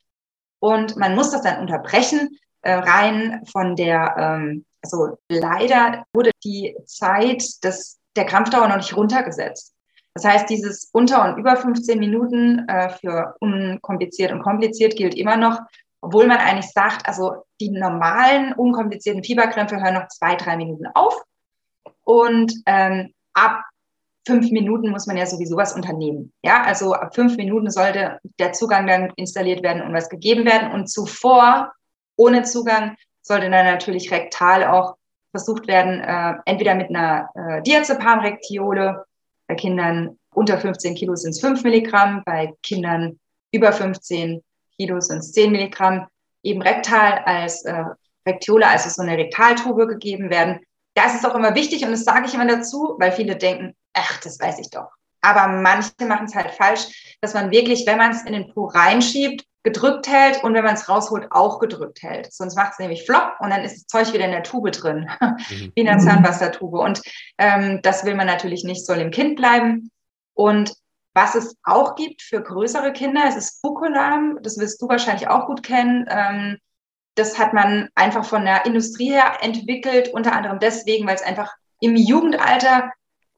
und 0.58 0.96
man 0.96 1.14
muss 1.14 1.30
das 1.30 1.42
dann 1.42 1.60
unterbrechen, 1.60 2.38
äh, 2.62 2.72
rein 2.72 3.42
von 3.52 3.76
der, 3.76 4.16
ähm, 4.18 4.64
also 4.82 5.18
leider 5.28 6.04
wurde 6.12 6.32
die 6.42 6.76
Zeit 6.86 7.44
des, 7.62 7.98
der 8.16 8.24
Krampfdauer 8.24 8.66
noch 8.68 8.76
nicht 8.76 8.96
runtergesetzt. 8.96 9.72
Das 10.14 10.24
heißt, 10.24 10.48
dieses 10.48 10.88
unter 10.92 11.24
und 11.24 11.38
über 11.38 11.56
15 11.56 11.98
Minuten 11.98 12.66
äh, 12.68 12.88
für 12.88 13.36
unkompliziert 13.38 14.32
und 14.32 14.42
kompliziert 14.42 14.96
gilt 14.96 15.14
immer 15.14 15.36
noch 15.36 15.60
obwohl 16.00 16.26
man 16.26 16.38
eigentlich 16.38 16.70
sagt, 16.70 17.06
also 17.08 17.44
die 17.60 17.70
normalen, 17.70 18.52
unkomplizierten 18.52 19.24
Fieberkrämpfe 19.24 19.80
hören 19.80 19.94
noch 19.94 20.08
zwei, 20.08 20.36
drei 20.36 20.56
Minuten 20.56 20.86
auf. 20.94 21.22
Und 22.04 22.52
ähm, 22.66 23.12
ab 23.34 23.62
fünf 24.26 24.50
Minuten 24.50 24.90
muss 24.90 25.06
man 25.06 25.16
ja 25.16 25.26
sowieso 25.26 25.56
was 25.56 25.74
unternehmen. 25.74 26.32
Ja, 26.42 26.62
also 26.62 26.94
ab 26.94 27.14
fünf 27.14 27.36
Minuten 27.36 27.70
sollte 27.70 28.18
der 28.38 28.52
Zugang 28.52 28.86
dann 28.86 29.12
installiert 29.16 29.62
werden 29.62 29.82
und 29.82 29.94
was 29.94 30.08
gegeben 30.08 30.44
werden. 30.44 30.72
Und 30.72 30.88
zuvor, 30.88 31.72
ohne 32.16 32.42
Zugang, 32.42 32.96
sollte 33.22 33.50
dann 33.50 33.66
natürlich 33.66 34.10
rektal 34.10 34.64
auch 34.64 34.96
versucht 35.30 35.66
werden, 35.66 36.00
äh, 36.00 36.34
entweder 36.44 36.74
mit 36.74 36.88
einer 36.90 37.28
äh, 37.34 37.62
Diazepam-Rektiole, 37.62 39.04
bei 39.48 39.54
Kindern 39.54 40.18
unter 40.34 40.58
15 40.58 40.94
Kilo 40.94 41.14
sind 41.14 41.30
es 41.30 41.40
5 41.40 41.62
Milligramm, 41.64 42.22
bei 42.24 42.52
Kindern 42.62 43.18
über 43.52 43.72
15 43.72 44.42
Kilo 44.78 45.00
sind 45.00 45.18
es 45.18 45.33
10 45.33 45.52
Milligramm, 45.52 46.06
eben 46.42 46.62
rektal 46.62 47.23
als 47.25 47.64
äh, 47.64 47.85
Rektiole, 48.26 48.66
also 48.66 48.88
so 48.88 49.02
eine 49.02 49.16
Rektaltube 49.16 49.87
gegeben 49.87 50.30
werden. 50.30 50.61
Das 50.95 51.14
ist 51.14 51.26
auch 51.26 51.35
immer 51.35 51.54
wichtig 51.54 51.85
und 51.85 51.90
das 51.90 52.04
sage 52.04 52.26
ich 52.26 52.35
immer 52.35 52.47
dazu, 52.47 52.97
weil 52.99 53.12
viele 53.12 53.37
denken, 53.37 53.75
ach, 53.92 54.21
das 54.21 54.40
weiß 54.40 54.59
ich 54.59 54.71
doch. 54.71 54.88
Aber 55.21 55.49
manche 55.49 55.92
machen 56.06 56.26
es 56.26 56.35
halt 56.35 56.52
falsch, 56.52 57.16
dass 57.21 57.35
man 57.35 57.50
wirklich, 57.50 57.87
wenn 57.87 57.99
man 57.99 58.12
es 58.12 58.23
in 58.23 58.33
den 58.33 58.52
Po 58.52 58.66
reinschiebt, 58.66 59.45
gedrückt 59.66 60.06
hält 60.06 60.45
und 60.45 60.54
wenn 60.54 60.64
man 60.64 60.76
es 60.76 60.88
rausholt, 60.88 61.26
auch 61.33 61.59
gedrückt 61.59 62.00
hält. 62.02 62.33
Sonst 62.33 62.54
macht 62.54 62.73
es 62.73 62.78
nämlich 62.78 63.04
flop 63.04 63.33
und 63.40 63.50
dann 63.50 63.64
ist 63.64 63.75
das 63.75 63.87
Zeug 63.87 64.14
wieder 64.14 64.25
in 64.25 64.30
der 64.30 64.45
Tube 64.45 64.71
drin, 64.71 65.11
mhm. 65.21 65.73
wie 65.75 65.80
in 65.80 65.88
einer 65.88 65.99
Zahnwassertube. 65.99 66.78
Und 66.78 67.02
ähm, 67.38 67.80
das 67.83 68.04
will 68.04 68.14
man 68.14 68.28
natürlich 68.28 68.62
nicht, 68.62 68.87
soll 68.87 68.99
im 68.99 69.11
Kind 69.11 69.35
bleiben. 69.35 69.90
Und 70.35 70.73
was 71.16 71.35
es 71.35 71.56
auch 71.64 71.94
gibt 71.94 72.20
für 72.20 72.42
größere 72.42 72.92
Kinder, 72.92 73.25
es 73.26 73.37
ist 73.37 73.62
Bucolam, 73.62 74.38
das 74.42 74.58
wirst 74.58 74.82
du 74.82 74.88
wahrscheinlich 74.88 75.28
auch 75.28 75.46
gut 75.46 75.62
kennen. 75.62 76.04
Ähm, 76.11 76.58
das 77.14 77.38
hat 77.38 77.54
man 77.54 77.88
einfach 77.94 78.26
von 78.26 78.44
der 78.44 78.66
Industrie 78.66 79.12
her 79.12 79.38
entwickelt, 79.40 80.12
unter 80.12 80.35
anderem 80.35 80.58
deswegen, 80.58 81.06
weil 81.06 81.14
es 81.14 81.23
einfach 81.23 81.54
im 81.80 81.96
Jugendalter 81.96 82.92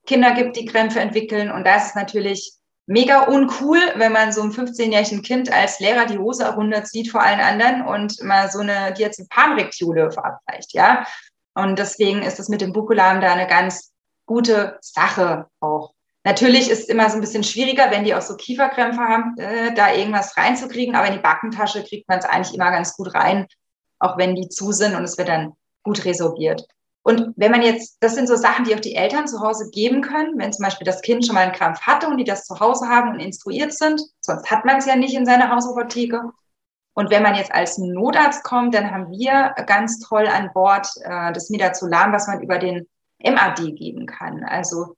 Kinder 0.07 0.33
gibt, 0.33 0.57
die 0.57 0.67
Krämpfe 0.67 0.99
entwickeln. 0.99 1.53
Und 1.53 1.65
da 1.65 1.77
ist 1.77 1.91
es 1.91 1.95
natürlich 1.95 2.53
mega 2.87 3.27
uncool, 3.29 3.79
wenn 3.95 4.11
man 4.11 4.33
so 4.33 4.43
einem 4.43 4.51
15-jährigen 4.51 5.23
Kind 5.23 5.53
als 5.53 5.79
Lehrer 5.79 6.07
die 6.07 6.19
Hose 6.19 6.53
runterzieht 6.53 7.13
vor 7.13 7.23
allen 7.23 7.39
anderen 7.39 7.87
und 7.87 8.21
mal 8.25 8.51
so 8.51 8.59
eine 8.59 8.93
Diazepam-Rektiole 8.95 10.11
verabreicht, 10.11 10.73
ja. 10.73 11.07
Und 11.55 11.79
deswegen 11.79 12.23
ist 12.23 12.41
es 12.41 12.49
mit 12.49 12.61
dem 12.61 12.73
Bukulam 12.73 13.21
da 13.21 13.33
eine 13.33 13.47
ganz 13.47 13.93
gute 14.27 14.79
Sache 14.81 15.47
auch. 15.61 15.93
Natürlich 16.29 16.69
ist 16.69 16.81
es 16.81 16.89
immer 16.91 17.09
so 17.09 17.15
ein 17.17 17.23
bisschen 17.23 17.43
schwieriger, 17.43 17.91
wenn 17.91 18.05
die 18.05 18.15
auch 18.15 18.21
so 18.21 18.37
Kieferkrämpfe 18.37 19.01
haben, 19.01 19.35
äh, 19.39 19.73
da 19.73 19.95
irgendwas 19.95 20.37
reinzukriegen, 20.37 20.95
aber 20.95 21.07
in 21.07 21.15
die 21.15 21.21
Backentasche 21.21 21.83
kriegt 21.83 22.07
man 22.07 22.19
es 22.19 22.27
eigentlich 22.27 22.55
immer 22.55 22.71
ganz 22.71 22.95
gut 22.99 23.15
rein, 23.15 23.47
auch 23.99 24.19
wenn 24.19 24.35
die 24.35 24.51
zu 24.51 24.73
sind 24.73 24.95
und 24.95 25.05
es 25.05 25.17
wird 25.17 25.31
dann 25.31 25.55
gut 25.85 26.05
resorbiert. 26.05 26.69
Und 27.03 27.33
wenn 27.37 27.51
man 27.51 27.63
jetzt, 27.63 27.97
das 28.01 28.15
sind 28.15 28.29
so 28.29 28.37
Sachen, 28.37 28.67
die 28.67 28.75
auch 28.75 28.81
die 28.81 28.95
Eltern 28.95 29.27
zu 29.27 29.41
Hause 29.41 29.71
geben 29.71 30.03
können, 30.03 30.39
wenn 30.39 30.53
zum 30.53 30.65
Beispiel 30.65 30.85
das 30.85 31.01
Kind 31.01 31.25
schon 31.25 31.35
mal 31.35 31.45
einen 31.45 31.53
Krampf 31.53 31.81
hatte 31.81 32.09
und 32.09 32.19
die 32.19 32.25
das 32.25 32.45
zu 32.45 32.61
Hause 32.61 32.91
haben 32.91 33.09
und 33.09 33.21
instruiert 33.21 33.73
sind, 33.73 34.03
sonst 34.21 34.51
hat 34.51 34.67
man 34.67 34.77
es 34.77 34.85
ja 34.85 34.97
nicht 34.97 35.15
in 35.15 35.25
seiner 35.25 35.49
Hausapotheke. 35.49 36.25
Und 36.93 37.09
wenn 37.09 37.23
man 37.23 37.37
jetzt 37.37 37.55
als 37.55 37.79
Notarzt 37.79 38.45
kommt, 38.45 38.75
dann 38.75 38.91
haben 38.91 39.11
wir 39.11 39.55
ganz 39.65 39.99
toll 40.01 40.27
an 40.27 40.51
Bord 40.53 40.89
äh, 41.05 41.33
das 41.33 41.49
Midazolam, 41.49 42.13
was 42.13 42.27
man 42.27 42.43
über 42.43 42.59
den 42.59 42.87
MAD 43.19 43.75
geben 43.77 44.05
kann. 44.05 44.45
Also 44.45 44.98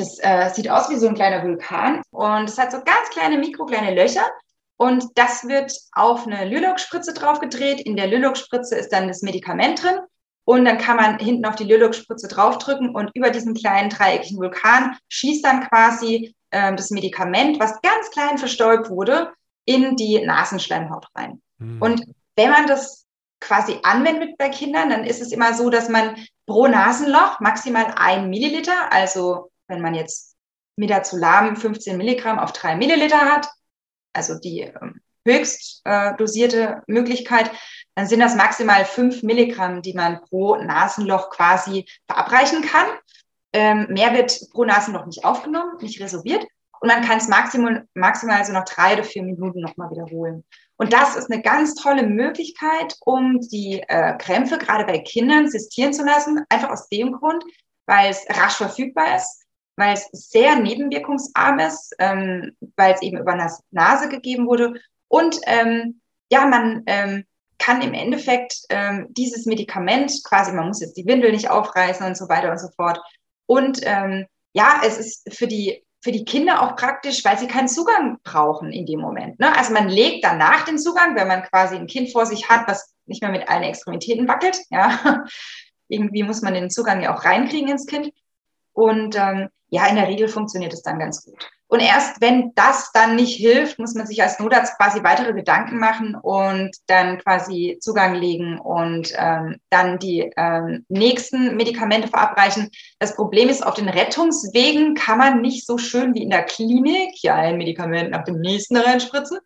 das 0.00 0.18
äh, 0.20 0.50
sieht 0.54 0.70
aus 0.70 0.88
wie 0.90 0.96
so 0.96 1.08
ein 1.08 1.14
kleiner 1.14 1.42
Vulkan 1.42 2.02
und 2.10 2.48
es 2.48 2.58
hat 2.58 2.72
so 2.72 2.78
ganz 2.78 3.10
kleine, 3.10 3.38
mikrokleine 3.38 3.94
Löcher. 3.94 4.26
Und 4.76 5.06
das 5.16 5.46
wird 5.48 5.72
auf 5.92 6.26
eine 6.26 6.44
Lylok-Spritze 6.44 7.12
draufgedreht. 7.12 7.80
In 7.80 7.96
der 7.96 8.06
Lylok-Spritze 8.06 8.76
ist 8.76 8.92
dann 8.92 9.08
das 9.08 9.22
Medikament 9.22 9.82
drin. 9.82 9.98
Und 10.44 10.64
dann 10.64 10.78
kann 10.78 10.96
man 10.96 11.18
hinten 11.18 11.44
auf 11.44 11.56
die 11.56 11.64
Lylok-Spritze 11.64 12.28
draufdrücken 12.28 12.94
und 12.94 13.10
über 13.14 13.30
diesen 13.30 13.54
kleinen 13.54 13.90
dreieckigen 13.90 14.38
Vulkan 14.38 14.96
schießt 15.08 15.44
dann 15.44 15.68
quasi 15.68 16.34
ähm, 16.52 16.76
das 16.76 16.90
Medikament, 16.90 17.60
was 17.60 17.80
ganz 17.82 18.10
klein 18.12 18.38
verstäubt 18.38 18.88
wurde, 18.88 19.32
in 19.66 19.96
die 19.96 20.24
Nasenschleimhaut 20.24 21.06
rein. 21.14 21.42
Mhm. 21.58 21.82
Und 21.82 22.04
wenn 22.36 22.50
man 22.50 22.66
das 22.66 23.04
quasi 23.40 23.78
anwendet 23.82 24.38
bei 24.38 24.48
Kindern, 24.48 24.90
dann 24.90 25.04
ist 25.04 25.20
es 25.20 25.32
immer 25.32 25.52
so, 25.54 25.70
dass 25.70 25.88
man 25.88 26.16
pro 26.46 26.66
Nasenloch 26.66 27.40
maximal 27.40 27.92
ein 27.96 28.30
Milliliter, 28.30 28.90
also 28.90 29.50
wenn 29.68 29.80
man 29.80 29.94
jetzt 29.94 30.36
Midazolam 30.76 31.56
15 31.56 31.96
Milligramm 31.96 32.38
auf 32.38 32.52
drei 32.52 32.76
Milliliter 32.76 33.20
hat, 33.20 33.48
also 34.12 34.38
die 34.38 34.60
ähm, 34.60 35.00
höchst 35.26 35.82
äh, 35.84 36.16
dosierte 36.16 36.82
Möglichkeit, 36.86 37.50
dann 37.94 38.06
sind 38.06 38.20
das 38.20 38.34
maximal 38.34 38.84
fünf 38.84 39.22
Milligramm, 39.22 39.82
die 39.82 39.92
man 39.92 40.20
pro 40.22 40.56
Nasenloch 40.56 41.30
quasi 41.30 41.86
verabreichen 42.06 42.62
kann. 42.62 42.86
Ähm, 43.52 43.86
mehr 43.90 44.14
wird 44.14 44.40
pro 44.52 44.64
Nasenloch 44.64 45.06
nicht 45.06 45.24
aufgenommen, 45.24 45.76
nicht 45.80 46.00
resorbiert. 46.00 46.46
Und 46.80 46.88
man 46.88 47.02
kann 47.02 47.18
es 47.18 47.28
maximal, 47.28 47.86
maximal 47.94 48.44
so 48.44 48.52
nach 48.52 48.64
drei 48.64 48.94
oder 48.94 49.04
vier 49.04 49.24
Minuten 49.24 49.60
nochmal 49.60 49.90
wiederholen. 49.90 50.44
Und 50.76 50.92
das 50.92 51.16
ist 51.16 51.30
eine 51.30 51.42
ganz 51.42 51.74
tolle 51.74 52.04
Möglichkeit, 52.04 52.96
um 53.00 53.40
die 53.40 53.82
äh, 53.88 54.16
Krämpfe 54.16 54.58
gerade 54.58 54.84
bei 54.84 55.00
Kindern 55.00 55.50
sistieren 55.50 55.92
zu 55.92 56.04
lassen. 56.04 56.44
Einfach 56.48 56.70
aus 56.70 56.88
dem 56.88 57.12
Grund, 57.12 57.42
weil 57.86 58.10
es 58.10 58.24
rasch 58.30 58.54
verfügbar 58.54 59.16
ist, 59.16 59.44
weil 59.78 59.94
es 59.94 60.08
sehr 60.12 60.56
nebenwirkungsarm 60.56 61.60
ist, 61.60 61.94
ähm, 61.98 62.56
weil 62.76 62.94
es 62.94 63.02
eben 63.02 63.18
über 63.18 63.52
Nase 63.70 64.08
gegeben 64.08 64.46
wurde. 64.46 64.74
Und 65.06 65.38
ähm, 65.46 66.00
ja, 66.30 66.46
man 66.46 66.82
ähm, 66.86 67.24
kann 67.58 67.80
im 67.80 67.94
Endeffekt 67.94 68.58
ähm, 68.70 69.06
dieses 69.10 69.46
Medikament 69.46 70.12
quasi, 70.24 70.52
man 70.52 70.68
muss 70.68 70.80
jetzt 70.80 70.96
die 70.96 71.06
Windel 71.06 71.32
nicht 71.32 71.50
aufreißen 71.50 72.06
und 72.06 72.16
so 72.16 72.28
weiter 72.28 72.50
und 72.50 72.58
so 72.58 72.68
fort. 72.76 73.00
Und 73.46 73.80
ähm, 73.82 74.26
ja, 74.52 74.82
es 74.84 74.98
ist 74.98 75.34
für 75.34 75.46
die, 75.46 75.84
für 76.02 76.12
die 76.12 76.24
Kinder 76.24 76.62
auch 76.62 76.76
praktisch, 76.76 77.24
weil 77.24 77.38
sie 77.38 77.46
keinen 77.46 77.68
Zugang 77.68 78.18
brauchen 78.24 78.72
in 78.72 78.84
dem 78.84 79.00
Moment. 79.00 79.38
Ne? 79.38 79.56
Also 79.56 79.72
man 79.72 79.88
legt 79.88 80.24
danach 80.24 80.64
den 80.64 80.78
Zugang, 80.78 81.16
wenn 81.16 81.28
man 81.28 81.42
quasi 81.44 81.76
ein 81.76 81.86
Kind 81.86 82.12
vor 82.12 82.26
sich 82.26 82.48
hat, 82.48 82.68
was 82.68 82.94
nicht 83.06 83.22
mehr 83.22 83.30
mit 83.30 83.48
allen 83.48 83.62
Extremitäten 83.62 84.26
wackelt. 84.26 84.58
Ja? 84.70 85.24
Irgendwie 85.88 86.24
muss 86.24 86.42
man 86.42 86.54
den 86.54 86.68
Zugang 86.68 87.00
ja 87.00 87.14
auch 87.14 87.24
reinkriegen 87.24 87.68
ins 87.68 87.86
Kind. 87.86 88.12
Und 88.78 89.16
ähm, 89.16 89.48
ja, 89.70 89.88
in 89.88 89.96
der 89.96 90.06
Regel 90.06 90.28
funktioniert 90.28 90.72
es 90.72 90.82
dann 90.82 91.00
ganz 91.00 91.24
gut. 91.24 91.50
Und 91.66 91.80
erst 91.80 92.20
wenn 92.20 92.52
das 92.54 92.92
dann 92.92 93.16
nicht 93.16 93.36
hilft, 93.36 93.80
muss 93.80 93.94
man 93.94 94.06
sich 94.06 94.22
als 94.22 94.38
Notarzt 94.38 94.76
quasi 94.76 95.02
weitere 95.02 95.32
Gedanken 95.32 95.80
machen 95.80 96.14
und 96.14 96.70
dann 96.86 97.18
quasi 97.18 97.78
Zugang 97.80 98.14
legen 98.14 98.60
und 98.60 99.12
ähm, 99.16 99.56
dann 99.68 99.98
die 99.98 100.32
ähm, 100.36 100.86
nächsten 100.88 101.56
Medikamente 101.56 102.06
verabreichen. 102.06 102.70
Das 103.00 103.16
Problem 103.16 103.48
ist, 103.48 103.66
auf 103.66 103.74
den 103.74 103.88
Rettungswegen 103.88 104.94
kann 104.94 105.18
man 105.18 105.40
nicht 105.40 105.66
so 105.66 105.76
schön 105.76 106.14
wie 106.14 106.22
in 106.22 106.30
der 106.30 106.44
Klinik 106.44 107.20
ja 107.24 107.34
ein 107.34 107.58
Medikament 107.58 108.12
nach 108.12 108.22
dem 108.22 108.40
nächsten 108.40 108.76
reinspritzen. 108.76 109.40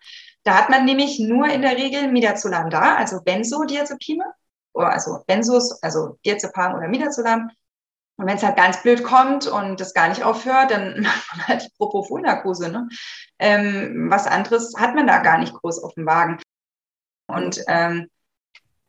Da 0.45 0.59
hat 0.59 0.69
man 0.69 0.85
nämlich 0.85 1.19
nur 1.21 1.47
in 1.47 1.63
der 1.63 1.79
Regel 1.79 2.13
Midazolam 2.13 2.69
da, 2.69 2.97
also 2.97 3.23
Benzodiazepine, 3.25 4.27
also 4.75 5.21
Benzos, 5.27 5.83
also 5.83 6.19
Diazepam 6.23 6.75
oder 6.75 6.89
Midazolam 6.89 7.49
und 8.17 8.27
wenn 8.27 8.37
es 8.37 8.43
halt 8.43 8.57
ganz 8.57 8.83
blöd 8.83 9.03
kommt 9.03 9.47
und 9.47 9.81
das 9.81 9.95
gar 9.95 10.09
nicht 10.09 10.23
aufhört, 10.23 10.71
dann 10.71 11.01
macht 11.03 11.37
man 11.37 11.47
halt 11.49 11.63
die 11.63 11.73
Propofol-Narkose. 11.77 12.71
Ne? 12.71 12.89
Ähm, 13.39 14.11
was 14.11 14.27
anderes 14.27 14.75
hat 14.77 14.95
man 14.95 15.07
da 15.07 15.19
gar 15.19 15.39
nicht 15.39 15.55
groß 15.55 15.83
auf 15.83 15.95
dem 15.95 16.07
Wagen. 16.07 16.39
Und 17.27 17.63
ähm, 17.69 18.09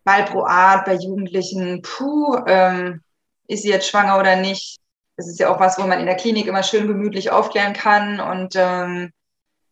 Valproat 0.04 0.86
bei 0.86 0.96
Jugendlichen, 0.96 1.82
puh, 1.82 2.38
ähm, 2.46 3.02
ist 3.48 3.64
sie 3.64 3.70
jetzt 3.70 3.88
schwanger 3.88 4.20
oder 4.20 4.36
nicht? 4.36 4.80
Das 5.16 5.28
ist 5.28 5.40
ja 5.40 5.54
auch 5.54 5.60
was, 5.60 5.78
wo 5.78 5.84
man 5.84 6.00
in 6.00 6.06
der 6.08 6.16
Klinik 6.16 6.48
immer 6.48 6.64
schön 6.64 6.88
gemütlich 6.88 7.32
aufklären 7.32 7.74
kann. 7.74 8.20
Und 8.20 8.56
ähm, 8.58 9.12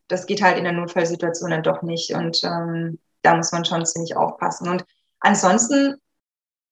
das 0.07 0.25
geht 0.25 0.41
halt 0.41 0.57
in 0.57 0.63
der 0.63 0.73
Notfallsituation 0.73 1.51
dann 1.51 1.63
doch 1.63 1.81
nicht. 1.81 2.13
Und 2.13 2.41
ähm, 2.43 2.99
da 3.21 3.35
muss 3.35 3.51
man 3.51 3.65
schon 3.65 3.85
ziemlich 3.85 4.15
aufpassen. 4.15 4.69
Und 4.69 4.85
ansonsten 5.19 5.97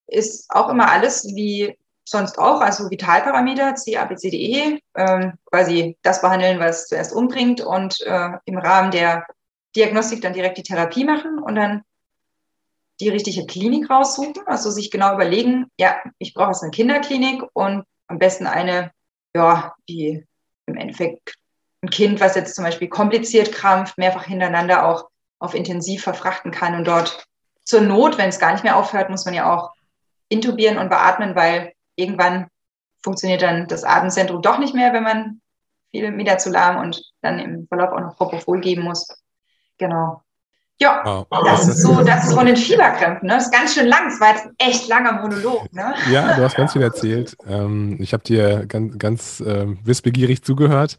ist 0.07 0.49
auch 0.49 0.69
immer 0.69 0.89
alles 0.91 1.25
wie 1.35 1.77
sonst 2.09 2.39
auch, 2.39 2.61
also 2.61 2.89
Vitalparameter, 2.89 3.75
C, 3.75 3.97
A, 3.97 4.05
B, 4.05 4.15
C, 4.15 4.29
D, 4.29 4.37
E, 4.37 4.79
ähm, 4.95 5.33
quasi 5.45 5.97
das 6.01 6.21
behandeln, 6.21 6.59
was 6.59 6.87
zuerst 6.87 7.13
umbringt 7.13 7.61
und 7.61 8.01
äh, 8.01 8.31
im 8.45 8.57
Rahmen 8.57 8.91
der 8.91 9.25
Diagnostik 9.75 10.21
dann 10.21 10.33
direkt 10.33 10.57
die 10.57 10.63
Therapie 10.63 11.05
machen 11.05 11.39
und 11.39 11.55
dann 11.55 11.83
die 12.99 13.09
richtige 13.09 13.45
Klinik 13.45 13.89
raussuchen, 13.89 14.45
also 14.45 14.71
sich 14.71 14.91
genau 14.91 15.13
überlegen, 15.13 15.67
ja, 15.79 15.95
ich 16.17 16.33
brauche 16.33 16.49
jetzt 16.49 16.63
eine 16.63 16.71
Kinderklinik 16.71 17.43
und 17.53 17.85
am 18.07 18.19
besten 18.19 18.47
eine, 18.47 18.91
ja, 19.35 19.73
die 19.87 20.25
im 20.65 20.75
Endeffekt 20.75 21.35
ein 21.81 21.89
Kind, 21.89 22.19
was 22.19 22.35
jetzt 22.35 22.55
zum 22.55 22.65
Beispiel 22.65 22.89
kompliziert 22.89 23.53
krampft, 23.53 23.97
mehrfach 23.97 24.25
hintereinander 24.25 24.85
auch 24.85 25.09
auf 25.37 25.53
intensiv 25.53 26.03
verfrachten 26.03 26.51
kann 26.51 26.75
und 26.75 26.85
dort 26.85 27.25
zur 27.63 27.81
Not, 27.81 28.17
wenn 28.17 28.29
es 28.29 28.39
gar 28.39 28.51
nicht 28.51 28.63
mehr 28.63 28.75
aufhört, 28.75 29.09
muss 29.09 29.25
man 29.25 29.33
ja 29.33 29.55
auch 29.55 29.71
intubieren 30.27 30.77
und 30.77 30.89
beatmen, 30.89 31.35
weil 31.35 31.73
irgendwann 31.99 32.47
funktioniert 33.03 33.41
dann 33.41 33.67
das 33.67 33.83
Atemzentrum 33.83 34.41
doch 34.41 34.59
nicht 34.59 34.73
mehr, 34.73 34.93
wenn 34.93 35.03
man 35.03 35.41
viel 35.91 36.11
Midazolam 36.11 36.77
und 36.77 37.01
dann 37.21 37.39
im 37.39 37.67
Verlauf 37.67 37.91
auch 37.91 38.01
noch 38.01 38.15
Propofol 38.15 38.59
geben 38.59 38.83
muss. 38.83 39.07
Genau. 39.77 40.21
Ja, 40.81 41.01
wow. 41.03 41.27
das 41.43 41.67
ist 41.67 41.81
so, 41.81 42.03
das 42.03 42.27
ist 42.27 42.33
von 42.33 42.45
den 42.45 42.55
Fieberkrämpfen. 42.55 43.27
Ne? 43.27 43.33
Das 43.33 43.45
ist 43.45 43.51
ganz 43.51 43.73
schön 43.73 43.87
lang. 43.87 44.05
Das 44.05 44.21
war 44.21 44.33
jetzt 44.33 44.45
ein 44.45 44.53
echt 44.57 44.87
langer 44.87 45.21
Monolog. 45.21 45.73
Ne? 45.73 45.93
Ja, 46.09 46.35
du 46.35 46.43
hast 46.43 46.55
ganz 46.55 46.71
viel 46.71 46.81
erzählt. 46.81 47.35
Ähm, 47.45 47.97
ich 47.99 48.13
habe 48.13 48.23
dir 48.23 48.65
ganz, 48.65 48.97
ganz 48.97 49.39
äh, 49.41 49.67
wissbegierig 49.83 50.41
zugehört, 50.43 50.97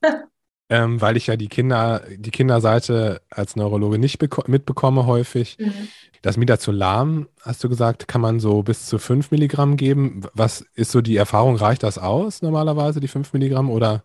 ähm, 0.70 1.00
weil 1.00 1.16
ich 1.16 1.26
ja 1.26 1.36
die 1.36 1.48
Kinder, 1.48 2.02
die 2.16 2.30
Kinderseite 2.30 3.20
als 3.28 3.56
Neurologe 3.56 3.98
nicht 3.98 4.22
mitbekomme 4.48 5.04
häufig. 5.04 5.58
Mhm. 5.58 5.88
Das 6.22 6.36
Midazolam, 6.36 7.28
hast 7.42 7.64
du 7.64 7.68
gesagt, 7.68 8.06
kann 8.06 8.20
man 8.20 8.40
so 8.40 8.62
bis 8.62 8.86
zu 8.86 8.98
5 8.98 9.30
Milligramm 9.30 9.76
geben. 9.76 10.22
Was 10.32 10.64
ist 10.74 10.92
so 10.92 11.00
die 11.00 11.16
Erfahrung? 11.16 11.56
Reicht 11.56 11.82
das 11.82 11.98
aus 11.98 12.40
normalerweise, 12.40 13.00
die 13.00 13.08
5 13.08 13.32
Milligramm? 13.32 13.68
Oder? 13.68 14.04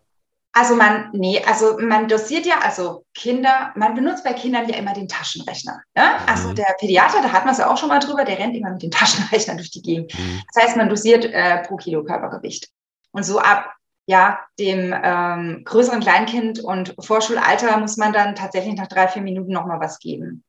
Also 0.52 0.74
man, 0.74 1.10
nee, 1.12 1.42
also 1.46 1.78
man 1.78 2.08
dosiert 2.08 2.46
ja, 2.46 2.60
also 2.60 3.04
Kinder, 3.14 3.72
man 3.76 3.94
benutzt 3.94 4.24
bei 4.24 4.32
Kindern 4.32 4.66
ja 4.66 4.76
immer 4.76 4.94
den 4.94 5.06
Taschenrechner. 5.06 5.82
Ne? 5.94 6.02
Mhm. 6.02 6.28
Also 6.28 6.52
der 6.54 6.74
Pädiater, 6.80 7.20
da 7.22 7.30
hat 7.30 7.44
man 7.44 7.52
es 7.52 7.58
ja 7.58 7.70
auch 7.70 7.76
schon 7.76 7.90
mal 7.90 7.98
drüber, 7.98 8.24
der 8.24 8.38
rennt 8.38 8.56
immer 8.56 8.70
mit 8.70 8.82
dem 8.82 8.90
Taschenrechner 8.90 9.54
durch 9.56 9.70
die 9.70 9.82
Gegend. 9.82 10.18
Mhm. 10.18 10.42
Das 10.52 10.64
heißt, 10.64 10.76
man 10.76 10.88
dosiert 10.88 11.26
äh, 11.26 11.62
pro 11.62 11.76
Kilo 11.76 12.02
Körpergewicht. 12.02 12.70
Und 13.12 13.24
so 13.24 13.38
ab 13.38 13.75
ja, 14.06 14.38
dem 14.58 14.94
ähm, 15.02 15.62
größeren 15.64 16.00
Kleinkind 16.00 16.60
und 16.60 16.94
Vorschulalter 17.00 17.76
muss 17.78 17.96
man 17.96 18.12
dann 18.12 18.36
tatsächlich 18.36 18.74
nach 18.74 18.86
drei, 18.86 19.08
vier 19.08 19.22
Minuten 19.22 19.52
nochmal 19.52 19.80
was 19.80 19.98
geben. 19.98 20.44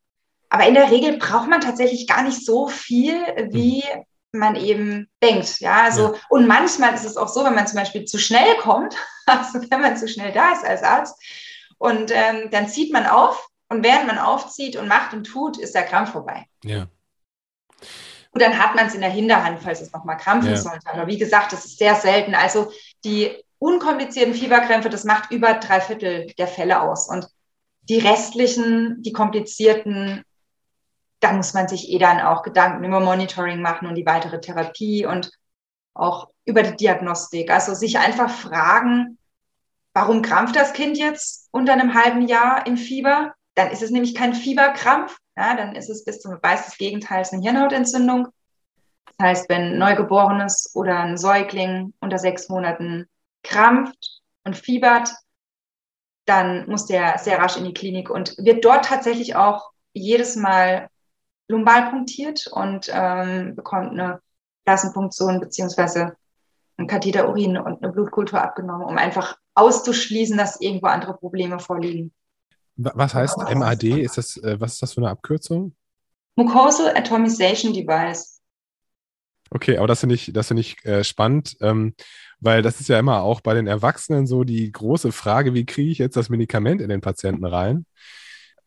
Aber 0.50 0.68
in 0.68 0.76
der 0.76 0.92
Regel 0.92 1.18
braucht 1.18 1.50
man 1.50 1.60
tatsächlich 1.60 2.08
gar 2.08 2.24
nicht 2.24 2.46
so 2.46 2.68
viel, 2.68 3.16
wie 3.50 3.84
mhm. 4.32 4.40
man 4.40 4.56
eben 4.56 5.10
denkt. 5.24 5.60
Ja, 5.60 5.82
also, 5.84 6.14
ja. 6.14 6.20
und 6.30 6.48
manchmal 6.48 6.94
ist 6.94 7.04
es 7.04 7.18
auch 7.18 7.28
so, 7.28 7.44
wenn 7.44 7.56
man 7.56 7.68
zum 7.68 7.80
Beispiel 7.80 8.06
zu 8.06 8.20
schnell 8.20 8.56
kommt, 8.62 8.96
also 9.26 9.60
wenn 9.70 9.82
man 9.82 9.98
zu 9.98 10.08
schnell 10.08 10.32
da 10.32 10.54
ist 10.54 10.64
als 10.64 10.84
Arzt, 10.84 11.22
und 11.80 12.12
ähm, 12.12 12.50
dann 12.52 12.70
zieht 12.70 12.92
man 12.92 13.06
auf 13.06 13.50
und 13.70 13.84
während 13.84 14.08
man 14.08 14.18
aufzieht 14.18 14.78
und 14.78 14.88
macht 14.88 15.14
und 15.14 15.26
tut, 15.26 15.58
ist 15.58 15.76
der 15.76 15.84
Krampf 15.84 16.12
vorbei. 16.12 16.46
Ja. 16.64 16.88
Und 18.32 18.42
dann 18.42 18.58
hat 18.58 18.76
man 18.76 18.88
es 18.88 18.96
in 18.96 19.02
der 19.02 19.10
Hinterhand, 19.10 19.62
falls 19.62 19.82
es 19.82 19.92
nochmal 19.92 20.18
krampfen 20.18 20.52
ja. 20.52 20.58
sollte. 20.58 20.88
Aber 20.92 21.08
wie 21.08 21.18
gesagt, 21.18 21.54
das 21.54 21.66
ist 21.66 21.78
sehr 21.78 21.96
selten. 21.96 22.36
Also 22.36 22.72
die 23.04 23.36
unkomplizierten 23.60 24.34
Fieberkrämpfe, 24.34 24.90
das 24.90 25.04
macht 25.04 25.32
über 25.32 25.56
drei 25.56 25.82
Viertel 25.82 26.28
der 26.38 26.48
Fälle 26.48 26.82
aus. 26.82 27.10
Und 27.10 27.28
die 27.90 28.00
restlichen, 28.00 29.02
die 29.02 29.14
komplizierten, 29.14 30.24
da 31.20 31.34
muss 31.34 31.54
man 31.54 31.68
sich 31.68 31.90
eh 31.90 31.98
dann 31.98 32.20
auch 32.20 32.44
Gedanken 32.44 32.84
über 32.84 33.00
Monitoring 33.00 33.62
machen 33.62 33.88
und 33.88 33.96
die 33.96 34.06
weitere 34.06 34.40
Therapie 34.40 35.06
und 35.06 35.32
auch 35.94 36.30
über 36.46 36.64
die 36.64 36.76
Diagnostik. 36.76 37.50
Also 37.50 37.74
sich 37.74 37.98
einfach 37.98 38.30
fragen, 38.30 39.18
warum 39.94 40.22
krampft 40.22 40.56
das 40.56 40.74
Kind 40.74 40.98
jetzt 40.98 41.50
unter 41.52 41.74
einem 41.74 41.94
halben 41.94 42.28
Jahr 42.28 42.68
im 42.68 42.78
Fieber? 42.78 43.34
Dann 43.56 43.72
ist 43.72 43.82
es 43.82 43.90
nämlich 43.90 44.14
kein 44.14 44.36
Fieberkrampf, 44.36 45.18
ja, 45.36 45.56
dann 45.56 45.76
ist 45.76 45.90
es 45.90 46.06
bis 46.06 46.20
zum 46.20 46.36
Beweis 46.36 46.66
des 46.66 46.78
Gegenteils 46.78 47.34
eine 47.34 47.42
Hirnhautentzündung. 47.42 48.28
Das 49.18 49.28
heißt, 49.28 49.50
wenn 49.50 49.74
ein 49.74 49.78
Neugeborenes 49.80 50.72
oder 50.76 51.00
ein 51.00 51.18
Säugling 51.18 51.94
unter 52.00 52.20
sechs 52.20 52.50
Monaten 52.50 53.08
krampft 53.48 54.22
und 54.44 54.56
fiebert, 54.56 55.10
dann 56.26 56.68
muss 56.68 56.86
der 56.86 57.18
sehr 57.18 57.40
rasch 57.40 57.58
in 57.58 57.64
die 57.64 57.74
Klinik 57.74 58.10
und 58.10 58.36
wird 58.38 58.64
dort 58.66 58.86
tatsächlich 58.86 59.36
auch 59.36 59.72
jedes 59.94 60.36
Mal 60.36 60.90
lumbal 61.48 61.90
punktiert 61.90 62.48
und 62.48 62.90
ähm, 62.92 63.56
bekommt 63.56 63.92
eine 63.92 64.22
Blasenpunktion 64.66 65.40
beziehungsweise 65.40 66.16
ein 66.78 66.88
Katheterurin 66.88 67.58
und 67.58 67.82
eine 67.82 67.92
Blutkultur 67.92 68.42
abgenommen, 68.42 68.86
um 68.86 68.98
einfach 68.98 69.38
auszuschließen, 69.56 70.38
dass 70.38 70.62
irgendwo 70.62 70.88
andere 70.88 71.16
Probleme 71.16 71.60
vorliegen. 71.60 72.14
Was 72.76 73.16
heißt 73.16 73.38
MAD? 73.38 73.84
Ist 73.84 74.18
das, 74.18 74.38
äh, 74.38 74.60
was 74.60 74.74
ist 74.74 74.82
das 74.84 74.94
für 74.94 75.02
eine 75.02 75.10
Abkürzung? 75.10 75.74
Mucosal 76.36 76.96
Atomization 76.96 77.74
Device. 77.74 78.40
Okay, 79.50 79.78
aber 79.78 79.88
das 79.88 80.02
finde 80.02 80.16
ich, 80.16 80.32
das 80.34 80.48
finde 80.48 80.62
ich 80.62 80.86
äh, 80.86 81.04
spannend, 81.04 81.58
ähm, 81.62 81.96
weil 82.40 82.62
das 82.62 82.80
ist 82.80 82.90
ja 82.90 83.00
immer 83.00 83.22
auch 83.22 83.42
bei 83.42 83.54
den 83.54 83.68
Erwachsenen 83.68 84.28
so 84.28 84.44
die 84.44 84.72
große 84.72 85.12
Frage, 85.12 85.54
wie 85.54 85.66
kriege 85.66 85.92
ich 85.92 85.98
jetzt 85.98 86.18
das 86.18 86.30
Medikament 86.30 86.82
in 86.82 86.90
den 86.90 87.02
Patienten 87.02 87.46
rein? 87.46 87.86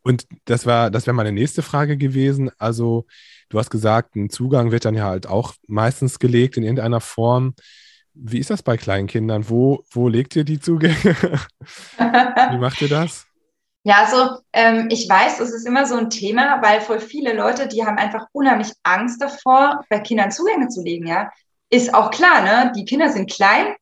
Und 0.02 0.26
das 0.46 0.66
war, 0.66 0.90
das 0.90 1.06
wäre 1.06 1.14
meine 1.14 1.32
nächste 1.32 1.62
Frage 1.62 1.96
gewesen. 1.96 2.50
Also, 2.58 3.06
du 3.48 3.58
hast 3.58 3.70
gesagt, 3.70 4.16
ein 4.16 4.30
Zugang 4.30 4.70
wird 4.70 4.84
dann 4.84 4.94
ja 4.94 5.04
halt 5.04 5.26
auch 5.26 5.54
meistens 5.66 6.18
gelegt 6.18 6.56
in 6.56 6.62
irgendeiner 6.62 7.00
Form. 7.00 7.54
Wie 8.14 8.38
ist 8.38 8.50
das 8.50 8.62
bei 8.62 8.76
Kleinkindern? 8.76 9.48
Wo, 9.48 9.84
wo 9.90 10.08
legt 10.08 10.36
ihr 10.36 10.44
die 10.44 10.58
Zugänge? 10.58 10.96
Wie 11.98 12.58
macht 12.58 12.80
ihr 12.80 12.88
das? 12.88 13.26
Ja, 13.82 14.04
also 14.04 14.40
ähm, 14.52 14.88
ich 14.90 15.08
weiß, 15.08 15.40
es 15.40 15.52
ist 15.52 15.66
immer 15.66 15.86
so 15.86 15.96
ein 15.96 16.10
Thema, 16.10 16.60
weil 16.62 16.82
voll 16.82 17.00
viele 17.00 17.34
Leute, 17.34 17.66
die 17.66 17.84
haben 17.84 17.96
einfach 17.96 18.26
unheimlich 18.32 18.72
Angst 18.82 19.22
davor, 19.22 19.84
bei 19.88 20.00
Kindern 20.00 20.30
Zugänge 20.30 20.68
zu 20.68 20.82
legen, 20.82 21.06
ja. 21.06 21.30
Ist 21.70 21.94
auch 21.94 22.10
klar, 22.10 22.42
ne? 22.42 22.72
Die 22.76 22.84
Kinder 22.84 23.10
sind 23.10 23.30
klein. 23.30 23.74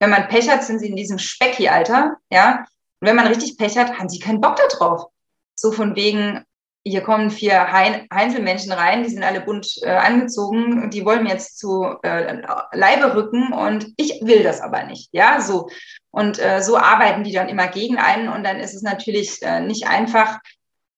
Wenn 0.00 0.10
man 0.10 0.28
Pech 0.28 0.48
hat, 0.50 0.64
sind 0.64 0.80
sie 0.80 0.88
in 0.88 0.96
diesem 0.96 1.18
Specki-Alter, 1.18 2.16
ja. 2.30 2.64
Und 3.00 3.08
wenn 3.08 3.16
man 3.16 3.26
richtig 3.26 3.56
Pech 3.56 3.78
hat, 3.78 3.98
haben 3.98 4.08
sie 4.08 4.18
keinen 4.18 4.40
Bock 4.40 4.56
da 4.56 4.66
drauf 4.68 5.06
so 5.54 5.72
von 5.72 5.96
wegen, 5.96 6.44
hier 6.86 7.00
kommen 7.00 7.30
vier 7.30 7.72
hein 7.72 8.06
Einzelmenschen 8.10 8.72
rein, 8.72 9.02
die 9.02 9.08
sind 9.08 9.22
alle 9.22 9.40
bunt 9.40 9.78
äh, 9.82 9.90
angezogen, 9.90 10.90
die 10.90 11.04
wollen 11.04 11.22
mir 11.22 11.30
jetzt 11.30 11.58
zu 11.58 11.96
äh, 12.02 12.42
Leibe 12.72 13.14
rücken 13.14 13.52
und 13.54 13.86
ich 13.96 14.20
will 14.22 14.42
das 14.42 14.60
aber 14.60 14.84
nicht. 14.84 15.08
Ja, 15.12 15.40
so. 15.40 15.68
Und 16.10 16.38
äh, 16.38 16.62
so 16.62 16.76
arbeiten 16.76 17.24
die 17.24 17.32
dann 17.32 17.48
immer 17.48 17.68
gegen 17.68 17.96
einen 17.96 18.28
und 18.28 18.44
dann 18.44 18.60
ist 18.60 18.74
es 18.74 18.82
natürlich 18.82 19.42
äh, 19.42 19.60
nicht 19.60 19.86
einfach, 19.88 20.40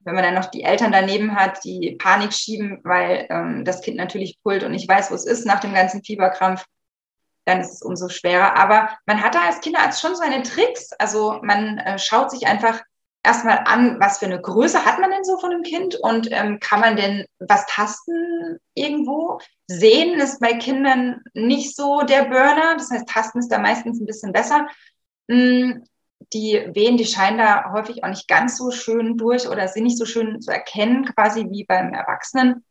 wenn 0.06 0.14
man 0.14 0.22
dann 0.22 0.34
noch 0.34 0.46
die 0.46 0.62
Eltern 0.62 0.92
daneben 0.92 1.34
hat, 1.34 1.64
die 1.64 1.96
Panik 1.98 2.32
schieben, 2.32 2.80
weil 2.84 3.26
ähm, 3.28 3.64
das 3.64 3.82
Kind 3.82 3.96
natürlich 3.96 4.38
pullt 4.42 4.62
und 4.62 4.70
nicht 4.70 4.88
weiß, 4.88 5.10
wo 5.10 5.14
es 5.16 5.26
ist 5.26 5.44
nach 5.44 5.60
dem 5.60 5.74
ganzen 5.74 6.02
Fieberkrampf, 6.02 6.64
dann 7.44 7.60
ist 7.60 7.72
es 7.72 7.82
umso 7.82 8.08
schwerer. 8.08 8.56
Aber 8.56 8.88
man 9.04 9.22
hat 9.22 9.34
da 9.34 9.42
als 9.42 9.60
Kinderarzt 9.60 10.00
schon 10.00 10.14
seine 10.14 10.42
Tricks. 10.42 10.92
Also 10.92 11.40
man 11.42 11.78
äh, 11.78 11.98
schaut 11.98 12.30
sich 12.30 12.46
einfach 12.46 12.80
erstmal 13.24 13.62
an, 13.64 13.98
was 13.98 14.18
für 14.18 14.26
eine 14.26 14.40
Größe 14.40 14.84
hat 14.84 15.00
man 15.00 15.10
denn 15.10 15.24
so 15.24 15.38
von 15.38 15.50
einem 15.52 15.64
Kind 15.64 15.96
und 15.96 16.28
ähm, 16.30 16.60
kann 16.60 16.80
man 16.80 16.96
denn 16.96 17.24
was 17.40 17.66
tasten 17.66 18.58
irgendwo? 18.74 19.40
Sehen 19.66 20.20
ist 20.20 20.40
bei 20.40 20.54
Kindern 20.54 21.22
nicht 21.34 21.74
so 21.74 22.02
der 22.02 22.26
Burner, 22.26 22.76
das 22.76 22.90
heißt, 22.90 23.08
tasten 23.08 23.40
ist 23.40 23.50
da 23.50 23.58
meistens 23.58 24.00
ein 24.00 24.06
bisschen 24.06 24.32
besser. 24.32 24.68
Die 26.32 26.70
Wehen, 26.74 26.96
die 26.96 27.04
scheinen 27.04 27.38
da 27.38 27.72
häufig 27.72 28.02
auch 28.02 28.08
nicht 28.08 28.28
ganz 28.28 28.58
so 28.58 28.70
schön 28.70 29.16
durch 29.16 29.48
oder 29.48 29.68
sind 29.68 29.84
nicht 29.84 29.98
so 29.98 30.04
schön 30.04 30.40
zu 30.40 30.50
erkennen, 30.50 31.04
quasi 31.14 31.46
wie 31.50 31.64
beim 31.64 31.92
Erwachsenen. 31.94 32.64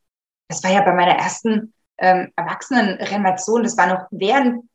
Das 0.48 0.62
war 0.62 0.70
ja 0.70 0.82
bei 0.82 0.92
meiner 0.92 1.16
ersten 1.16 1.72
ähm, 1.98 2.32
Erwachsenenrenovation, 2.36 3.62
das 3.62 3.76
war 3.76 3.86
noch 3.86 4.06
während 4.10 4.68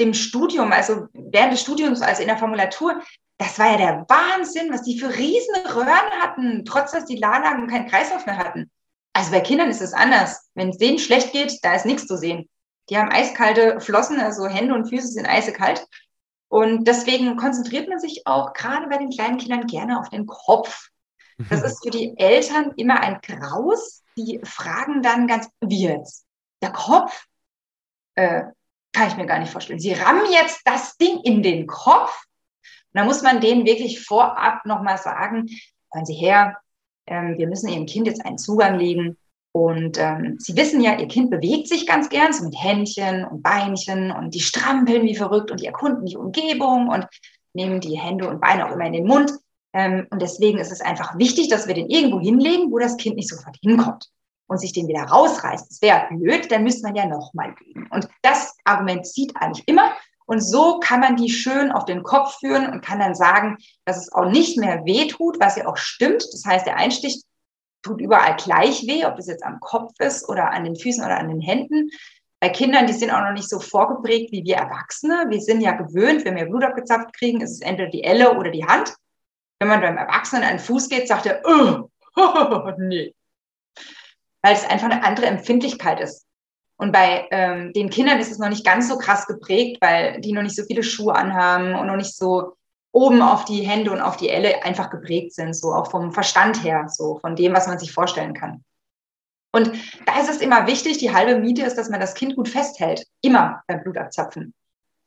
dem 0.00 0.14
Studium, 0.14 0.72
also 0.72 1.08
während 1.12 1.52
des 1.52 1.60
Studiums, 1.60 2.00
also 2.00 2.22
in 2.22 2.28
der 2.28 2.38
Formulatur, 2.38 3.00
das 3.36 3.58
war 3.58 3.70
ja 3.72 3.76
der 3.76 4.06
Wahnsinn, 4.08 4.72
was 4.72 4.82
die 4.82 4.98
für 4.98 5.16
riesen 5.16 5.54
Röhren 5.66 6.10
hatten, 6.20 6.64
trotz 6.64 6.92
dass 6.92 7.04
die 7.04 7.16
Lahlagen 7.16 7.68
keinen 7.68 7.86
Kreislauf 7.86 8.26
mehr 8.26 8.36
hatten. 8.36 8.70
Also 9.12 9.30
bei 9.30 9.40
Kindern 9.40 9.70
ist 9.70 9.80
es 9.80 9.92
anders. 9.92 10.50
Wenn 10.54 10.70
es 10.70 10.78
denen 10.78 10.98
schlecht 10.98 11.32
geht, 11.32 11.58
da 11.62 11.74
ist 11.74 11.86
nichts 11.86 12.06
zu 12.06 12.16
sehen. 12.16 12.48
Die 12.88 12.98
haben 12.98 13.10
eiskalte 13.10 13.80
Flossen, 13.80 14.20
also 14.20 14.46
Hände 14.46 14.74
und 14.74 14.88
Füße 14.88 15.08
sind 15.08 15.26
eisekalt. 15.26 15.86
Und 16.50 16.84
deswegen 16.88 17.36
konzentriert 17.36 17.88
man 17.88 18.00
sich 18.00 18.26
auch 18.26 18.52
gerade 18.54 18.88
bei 18.88 18.98
den 18.98 19.10
kleinen 19.10 19.38
Kindern 19.38 19.68
gerne 19.68 20.00
auf 20.00 20.08
den 20.08 20.26
Kopf. 20.26 20.88
Das 21.48 21.62
ist 21.62 21.82
für 21.82 21.90
die 21.90 22.18
Eltern 22.18 22.72
immer 22.76 23.00
ein 23.00 23.20
Graus. 23.22 24.02
Die 24.16 24.40
fragen 24.42 25.00
dann 25.00 25.28
ganz, 25.28 25.48
wie 25.60 25.84
jetzt? 25.84 26.26
Der 26.60 26.72
Kopf? 26.72 27.24
Äh, 28.16 28.42
kann 28.92 29.08
ich 29.08 29.16
mir 29.16 29.26
gar 29.26 29.38
nicht 29.38 29.52
vorstellen. 29.52 29.78
Sie 29.78 29.92
rammen 29.92 30.26
jetzt 30.32 30.62
das 30.64 30.96
Ding 30.96 31.20
in 31.20 31.44
den 31.44 31.68
Kopf? 31.68 32.24
Und 32.92 32.98
da 32.98 33.04
muss 33.04 33.22
man 33.22 33.40
denen 33.40 33.64
wirklich 33.64 34.04
vorab 34.04 34.66
nochmal 34.66 34.98
sagen, 34.98 35.48
hören 35.92 36.04
Sie 36.04 36.14
her, 36.14 36.58
ähm, 37.06 37.38
wir 37.38 37.46
müssen 37.46 37.68
Ihrem 37.68 37.86
Kind 37.86 38.08
jetzt 38.08 38.26
einen 38.26 38.38
Zugang 38.38 38.76
legen. 38.76 39.16
Und 39.52 39.98
ähm, 39.98 40.36
Sie 40.38 40.56
wissen 40.56 40.80
ja, 40.80 40.98
Ihr 40.98 41.08
Kind 41.08 41.30
bewegt 41.30 41.68
sich 41.68 41.86
ganz 41.86 42.08
gern, 42.08 42.32
so 42.32 42.44
mit 42.44 42.54
Händchen 42.56 43.24
und 43.24 43.42
Beinchen 43.42 44.12
und 44.12 44.34
die 44.34 44.40
strampeln 44.40 45.02
wie 45.02 45.16
verrückt 45.16 45.50
und 45.50 45.60
die 45.60 45.66
erkunden 45.66 46.06
die 46.06 46.16
Umgebung 46.16 46.88
und 46.88 47.06
nehmen 47.52 47.80
die 47.80 47.98
Hände 47.98 48.28
und 48.28 48.40
Beine 48.40 48.68
auch 48.68 48.72
immer 48.72 48.86
in 48.86 48.92
den 48.92 49.06
Mund. 49.06 49.32
Ähm, 49.72 50.06
und 50.10 50.22
deswegen 50.22 50.58
ist 50.58 50.72
es 50.72 50.80
einfach 50.80 51.18
wichtig, 51.18 51.48
dass 51.48 51.66
wir 51.66 51.74
den 51.74 51.88
irgendwo 51.88 52.20
hinlegen, 52.20 52.70
wo 52.70 52.78
das 52.78 52.96
Kind 52.96 53.16
nicht 53.16 53.28
sofort 53.28 53.56
hinkommt 53.60 54.08
und 54.46 54.58
sich 54.58 54.72
den 54.72 54.88
wieder 54.88 55.02
rausreißt. 55.02 55.70
Das 55.70 55.82
wäre 55.82 56.06
blöd, 56.10 56.50
dann 56.50 56.64
müsste 56.64 56.82
man 56.82 56.94
ja 56.94 57.06
nochmal 57.06 57.54
üben. 57.64 57.88
Und 57.90 58.08
das 58.22 58.56
Argument 58.64 59.06
zieht 59.06 59.36
eigentlich 59.36 59.66
immer. 59.66 59.92
Und 60.26 60.40
so 60.40 60.78
kann 60.78 61.00
man 61.00 61.16
die 61.16 61.30
schön 61.30 61.72
auf 61.72 61.84
den 61.86 62.04
Kopf 62.04 62.38
führen 62.38 62.70
und 62.70 62.84
kann 62.84 63.00
dann 63.00 63.16
sagen, 63.16 63.58
dass 63.84 63.96
es 63.96 64.12
auch 64.12 64.26
nicht 64.26 64.58
mehr 64.58 64.84
weh 64.84 65.08
tut, 65.08 65.40
was 65.40 65.56
ja 65.56 65.66
auch 65.66 65.76
stimmt. 65.76 66.24
Das 66.32 66.44
heißt, 66.44 66.66
der 66.66 66.76
Einstich 66.76 67.24
tut 67.82 68.00
überall 68.00 68.36
gleich 68.36 68.86
weh, 68.86 69.04
ob 69.04 69.18
es 69.18 69.26
jetzt 69.26 69.44
am 69.44 69.60
Kopf 69.60 69.92
ist 69.98 70.28
oder 70.28 70.50
an 70.50 70.64
den 70.64 70.76
Füßen 70.76 71.04
oder 71.04 71.18
an 71.18 71.28
den 71.28 71.40
Händen. 71.40 71.90
Bei 72.40 72.48
Kindern, 72.48 72.86
die 72.86 72.94
sind 72.94 73.10
auch 73.10 73.20
noch 73.20 73.32
nicht 73.32 73.48
so 73.48 73.60
vorgeprägt 73.60 74.32
wie 74.32 74.44
wir 74.44 74.56
Erwachsene. 74.56 75.26
Wir 75.28 75.40
sind 75.40 75.60
ja 75.60 75.72
gewöhnt, 75.72 76.24
wenn 76.24 76.36
wir 76.36 76.46
Blut 76.46 76.64
abgezapft 76.64 77.12
kriegen, 77.12 77.40
ist 77.40 77.52
es 77.52 77.60
entweder 77.60 77.90
die 77.90 78.02
Elle 78.02 78.36
oder 78.36 78.50
die 78.50 78.64
Hand. 78.64 78.94
Wenn 79.58 79.68
man 79.68 79.82
beim 79.82 79.98
Erwachsenen 79.98 80.44
an 80.44 80.56
den 80.56 80.58
Fuß 80.58 80.88
geht, 80.88 81.06
sagt 81.06 81.26
er, 81.26 81.42
oh, 81.44 81.88
nee. 82.78 83.14
Weil 84.42 84.54
es 84.54 84.64
einfach 84.64 84.88
eine 84.88 85.04
andere 85.04 85.26
Empfindlichkeit 85.26 86.00
ist. 86.00 86.26
Und 86.78 86.92
bei 86.92 87.28
ähm, 87.30 87.74
den 87.74 87.90
Kindern 87.90 88.20
ist 88.20 88.32
es 88.32 88.38
noch 88.38 88.48
nicht 88.48 88.64
ganz 88.64 88.88
so 88.88 88.96
krass 88.96 89.26
geprägt, 89.26 89.76
weil 89.82 90.18
die 90.22 90.32
noch 90.32 90.42
nicht 90.42 90.56
so 90.56 90.64
viele 90.64 90.82
Schuhe 90.82 91.14
anhaben 91.14 91.74
und 91.74 91.86
noch 91.86 91.96
nicht 91.96 92.16
so 92.16 92.54
oben 92.92 93.22
auf 93.22 93.44
die 93.44 93.62
Hände 93.62 93.92
und 93.92 94.00
auf 94.00 94.16
die 94.16 94.28
Elle 94.28 94.64
einfach 94.64 94.90
geprägt 94.90 95.34
sind, 95.34 95.54
so 95.54 95.72
auch 95.72 95.90
vom 95.90 96.12
Verstand 96.12 96.64
her, 96.64 96.86
so 96.88 97.18
von 97.18 97.36
dem, 97.36 97.52
was 97.52 97.66
man 97.66 97.78
sich 97.78 97.92
vorstellen 97.92 98.34
kann. 98.34 98.64
Und 99.52 99.72
da 100.06 100.20
ist 100.20 100.30
es 100.30 100.40
immer 100.40 100.66
wichtig, 100.66 100.98
die 100.98 101.12
halbe 101.12 101.40
Miete 101.40 101.62
ist, 101.62 101.76
dass 101.76 101.90
man 101.90 102.00
das 102.00 102.14
Kind 102.14 102.36
gut 102.36 102.48
festhält, 102.48 103.04
immer 103.20 103.62
beim 103.66 103.82
Blutabzapfen. 103.82 104.54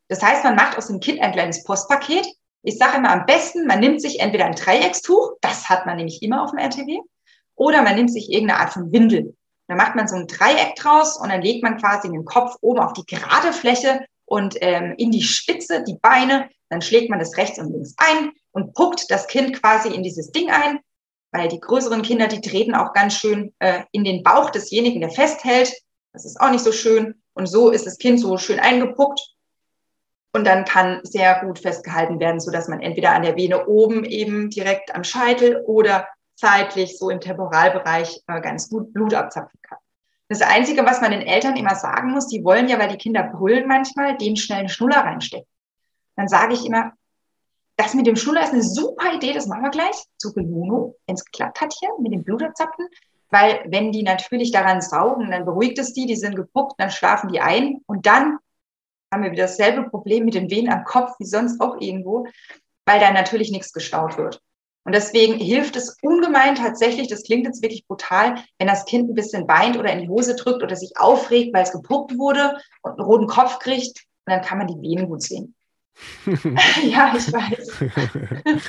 Das 0.10 0.22
heißt, 0.22 0.43
man 0.43 0.56
macht 0.56 0.78
aus 0.78 0.88
dem 0.88 1.00
Kind 1.00 1.22
ein 1.22 1.32
kleines 1.32 1.63
Postpaket. 1.63 2.28
Ich 2.62 2.78
sage 2.78 2.98
immer 2.98 3.12
am 3.12 3.26
besten, 3.26 3.67
man 3.67 3.80
nimmt 3.80 4.02
sich 4.02 4.19
entweder 4.19 4.46
ein 4.46 4.56
Dreieckstuch, 4.56 5.34
das 5.41 5.69
hat 5.69 5.86
man 5.86 5.98
nämlich 5.98 6.22
immer 6.22 6.43
auf 6.43 6.52
dem 6.52 6.60
RTW, 6.60 7.00
oder 7.56 7.82
man 7.82 7.96
nimmt 7.96 8.12
sich 8.12 8.32
irgendeine 8.32 8.60
Art 8.60 8.74
von 8.74 8.91
Windel. 8.91 9.36
Dann 9.67 9.78
macht 9.78 9.96
man 9.96 10.08
so 10.08 10.15
ein 10.15 10.28
Dreieck 10.28 10.76
draus 10.76 11.17
und 11.17 11.30
dann 11.30 11.41
legt 11.41 11.63
man 11.63 11.78
quasi 11.78 12.10
den 12.10 12.26
Kopf 12.26 12.56
oben 12.62 12.80
auf 12.80 12.93
die 12.93 13.06
gerade 13.06 13.54
Fläche 13.54 14.06
und 14.26 14.56
ähm, 14.62 14.93
in 14.98 15.12
die 15.12 15.22
Spitze 15.22 15.84
die 15.84 15.98
Beine. 16.02 16.50
Dann 16.74 16.82
schlägt 16.82 17.12
man 17.12 17.20
das 17.20 17.38
rechts 17.38 17.60
und 17.60 17.72
links 17.72 17.94
ein 17.98 18.32
und 18.52 18.74
puckt 18.74 19.06
das 19.12 19.28
Kind 19.28 19.62
quasi 19.62 19.90
in 19.90 20.02
dieses 20.02 20.32
Ding 20.32 20.50
ein, 20.50 20.80
weil 21.32 21.48
die 21.48 21.60
größeren 21.60 22.02
Kinder, 22.02 22.28
die 22.28 22.42
treten 22.42 22.74
auch 22.74 22.94
ganz 22.94 23.14
schön 23.14 23.54
äh, 23.60 23.84
in 23.92 24.04
den 24.04 24.24
Bauch 24.24 24.50
desjenigen, 24.50 25.00
der 25.00 25.12
festhält. 25.12 25.72
Das 26.14 26.26
ist 26.26 26.42
auch 26.42 26.50
nicht 26.50 26.64
so 26.64 26.72
schön. 26.72 27.22
Und 27.34 27.46
so 27.46 27.70
ist 27.70 27.86
das 27.86 28.00
Kind 28.00 28.20
so 28.20 28.40
schön 28.40 28.60
eingepuckt. 28.60 29.22
Und 30.32 30.48
dann 30.48 30.66
kann 30.66 31.02
sehr 31.04 31.42
gut 31.46 31.60
festgehalten 31.60 32.20
werden, 32.20 32.40
so 32.40 32.50
dass 32.50 32.68
man 32.68 32.82
entweder 32.82 33.12
an 33.12 33.22
der 33.22 33.36
Vene 33.36 33.68
oben 33.68 34.04
eben 34.04 34.50
direkt 34.50 34.96
am 34.96 35.04
Scheitel 35.04 35.62
oder 35.68 36.08
zeitlich 36.34 36.98
so 36.98 37.12
im 37.12 37.22
Temporalbereich 37.22 38.20
äh, 38.26 38.42
ganz 38.42 38.68
gut 38.68 38.92
Blut 38.94 39.14
abzapfen 39.14 39.60
kann. 39.62 39.78
Das 40.28 40.42
Einzige, 40.42 40.84
was 40.88 41.02
man 41.02 41.12
den 41.12 41.22
Eltern 41.22 41.56
immer 41.56 41.76
sagen 41.76 42.14
muss, 42.14 42.30
die 42.30 42.44
wollen 42.44 42.68
ja, 42.68 42.80
weil 42.80 42.90
die 42.90 42.98
Kinder 42.98 43.22
brüllen 43.22 43.68
manchmal, 43.68 44.18
den 44.18 44.36
schnell 44.38 44.62
einen 44.62 44.70
Schnuller 44.70 45.02
reinstecken. 45.02 45.53
Dann 46.15 46.28
sage 46.28 46.54
ich 46.54 46.65
immer, 46.65 46.93
das 47.76 47.93
mit 47.93 48.06
dem 48.06 48.15
Schnuller 48.15 48.43
ist 48.43 48.54
eine 48.54 48.63
super 48.63 49.13
Idee, 49.13 49.34
das 49.34 49.47
machen 49.47 49.63
wir 49.63 49.71
gleich. 49.71 49.95
Zu 50.17 50.34
Belohnung, 50.34 50.95
wenn 51.08 51.15
es 51.15 51.26
geklappt 51.26 51.60
hat 51.60 51.73
hier 51.80 51.89
mit 51.99 52.13
dem 52.13 52.23
Blutabzapfen. 52.23 52.88
Weil 53.30 53.65
wenn 53.67 53.91
die 53.91 54.04
natürlich 54.04 54.52
daran 54.52 54.82
saugen, 54.82 55.32
dann 55.32 55.45
beruhigt 55.45 55.80
es 55.80 55.93
die, 55.93 56.06
die 56.06 56.15
sind 56.15 56.36
gepuckt, 56.36 56.76
dann 56.78 56.91
schlafen 56.91 57.32
die 57.32 57.41
ein 57.41 57.82
und 57.88 58.06
dann 58.06 58.38
haben 59.12 59.23
wir 59.23 59.32
wieder 59.32 59.43
dasselbe 59.43 59.89
Problem 59.89 60.26
mit 60.26 60.36
den 60.36 60.52
Venen 60.52 60.71
am 60.71 60.84
Kopf 60.84 61.13
wie 61.19 61.26
sonst 61.26 61.60
auch 61.60 61.78
irgendwo, 61.80 62.28
weil 62.86 62.99
da 62.99 63.12
natürlich 63.12 63.52
nichts 63.52 63.73
gestaut 63.73 64.17
wird. 64.17 64.39
Und 64.86 64.93
deswegen 64.93 65.36
hilft 65.36 65.76
es 65.76 65.97
ungemein 66.02 66.56
tatsächlich, 66.56 67.08
das 67.08 67.23
klingt 67.23 67.45
jetzt 67.45 67.62
wirklich 67.62 67.88
brutal, 67.88 68.43
wenn 68.60 68.67
das 68.67 68.86
Kind 68.86 69.10
ein 69.10 69.15
bisschen 69.15 69.47
weint 69.47 69.78
oder 69.78 69.91
in 69.93 70.02
die 70.02 70.10
Hose 70.10 70.36
drückt 70.36 70.62
oder 70.62 70.76
sich 70.76 70.91
aufregt, 70.97 71.54
weil 71.54 71.63
es 71.63 71.71
gepuckt 71.71 72.17
wurde 72.17 72.58
und 72.82 72.91
einen 72.91 73.08
roten 73.08 73.28
Kopf 73.28 73.60
kriegt. 73.60 74.06
Und 74.26 74.34
dann 74.34 74.41
kann 74.41 74.58
man 74.58 74.67
die 74.67 74.82
Venen 74.82 75.08
gut 75.08 75.23
sehen. 75.23 75.56
Ja, 76.26 77.14
ich 77.18 77.32
weiß. 77.32 77.84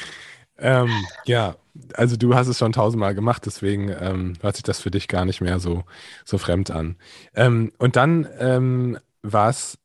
ähm, 0.58 0.90
ja, 1.24 1.56
also 1.94 2.16
du 2.16 2.34
hast 2.34 2.48
es 2.48 2.58
schon 2.58 2.72
tausendmal 2.72 3.14
gemacht, 3.14 3.42
deswegen 3.46 3.88
ähm, 3.88 4.34
hört 4.40 4.56
sich 4.56 4.62
das 4.62 4.80
für 4.80 4.90
dich 4.90 5.08
gar 5.08 5.24
nicht 5.24 5.40
mehr 5.40 5.58
so, 5.60 5.84
so 6.24 6.38
fremd 6.38 6.70
an. 6.70 6.96
Ähm, 7.34 7.72
und 7.78 7.96
dann 7.96 8.28
ähm, 8.38 8.98
war 9.22 9.48
es 9.48 9.78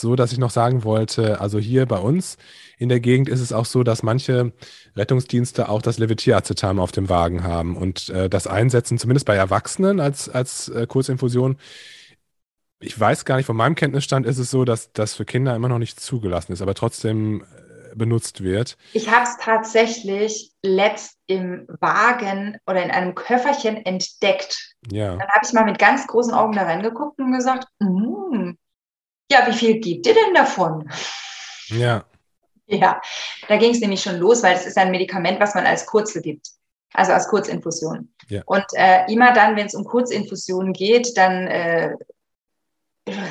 so, 0.00 0.16
dass 0.16 0.32
ich 0.32 0.38
noch 0.38 0.50
sagen 0.50 0.82
wollte, 0.82 1.40
also 1.40 1.58
hier 1.58 1.86
bei 1.86 1.98
uns 1.98 2.36
in 2.76 2.88
der 2.88 2.98
Gegend 2.98 3.28
ist 3.28 3.40
es 3.40 3.52
auch 3.52 3.64
so, 3.64 3.84
dass 3.84 4.02
manche 4.02 4.52
Rettungsdienste 4.96 5.68
auch 5.68 5.80
das 5.80 5.98
Levitiacetam 5.98 6.80
auf 6.80 6.90
dem 6.90 7.08
Wagen 7.08 7.44
haben 7.44 7.76
und 7.76 8.08
äh, 8.08 8.28
das 8.28 8.46
einsetzen, 8.46 8.98
zumindest 8.98 9.26
bei 9.26 9.36
Erwachsenen 9.36 10.00
als, 10.00 10.28
als 10.28 10.68
äh, 10.70 10.86
Kurzinfusion. 10.86 11.56
Ich 12.80 12.98
weiß 12.98 13.26
gar 13.26 13.36
nicht, 13.36 13.46
von 13.46 13.56
meinem 13.56 13.74
Kenntnisstand 13.74 14.26
ist 14.26 14.38
es 14.38 14.50
so, 14.50 14.64
dass 14.64 14.92
das 14.92 15.14
für 15.14 15.26
Kinder 15.26 15.54
immer 15.54 15.68
noch 15.68 15.78
nicht 15.78 16.00
zugelassen 16.00 16.52
ist, 16.52 16.62
aber 16.62 16.74
trotzdem 16.74 17.42
äh, 17.42 17.94
benutzt 17.94 18.42
wird. 18.42 18.78
Ich 18.94 19.10
habe 19.10 19.24
es 19.24 19.36
tatsächlich 19.36 20.52
letzt 20.62 21.18
im 21.26 21.66
Wagen 21.80 22.56
oder 22.66 22.82
in 22.82 22.90
einem 22.90 23.14
Köfferchen 23.14 23.84
entdeckt. 23.84 24.74
Ja. 24.90 25.10
Dann 25.10 25.28
habe 25.28 25.40
ich 25.44 25.52
mal 25.52 25.64
mit 25.64 25.78
ganz 25.78 26.06
großen 26.06 26.32
Augen 26.32 26.54
da 26.54 26.62
reingeguckt 26.62 27.18
und 27.18 27.32
gesagt, 27.32 27.68
mm, 27.80 28.52
ja, 29.30 29.46
wie 29.46 29.52
viel 29.52 29.78
gibt 29.78 30.06
ihr 30.06 30.14
denn 30.14 30.34
davon? 30.34 30.90
Ja. 31.68 32.04
Ja, 32.66 33.00
da 33.48 33.56
ging 33.56 33.72
es 33.72 33.80
nämlich 33.80 34.00
schon 34.00 34.16
los, 34.16 34.42
weil 34.42 34.54
es 34.54 34.64
ist 34.64 34.78
ein 34.78 34.90
Medikament, 34.90 35.40
was 35.40 35.54
man 35.54 35.66
als 35.66 35.86
Kurzel 35.86 36.22
gibt, 36.22 36.48
also 36.94 37.12
als 37.12 37.28
Kurzinfusion. 37.28 38.12
Ja. 38.28 38.42
Und 38.46 38.64
äh, 38.74 39.04
immer 39.12 39.32
dann, 39.32 39.56
wenn 39.56 39.66
es 39.66 39.74
um 39.74 39.84
Kurzinfusionen 39.84 40.72
geht, 40.72 41.16
dann 41.16 41.48
äh, 41.48 41.96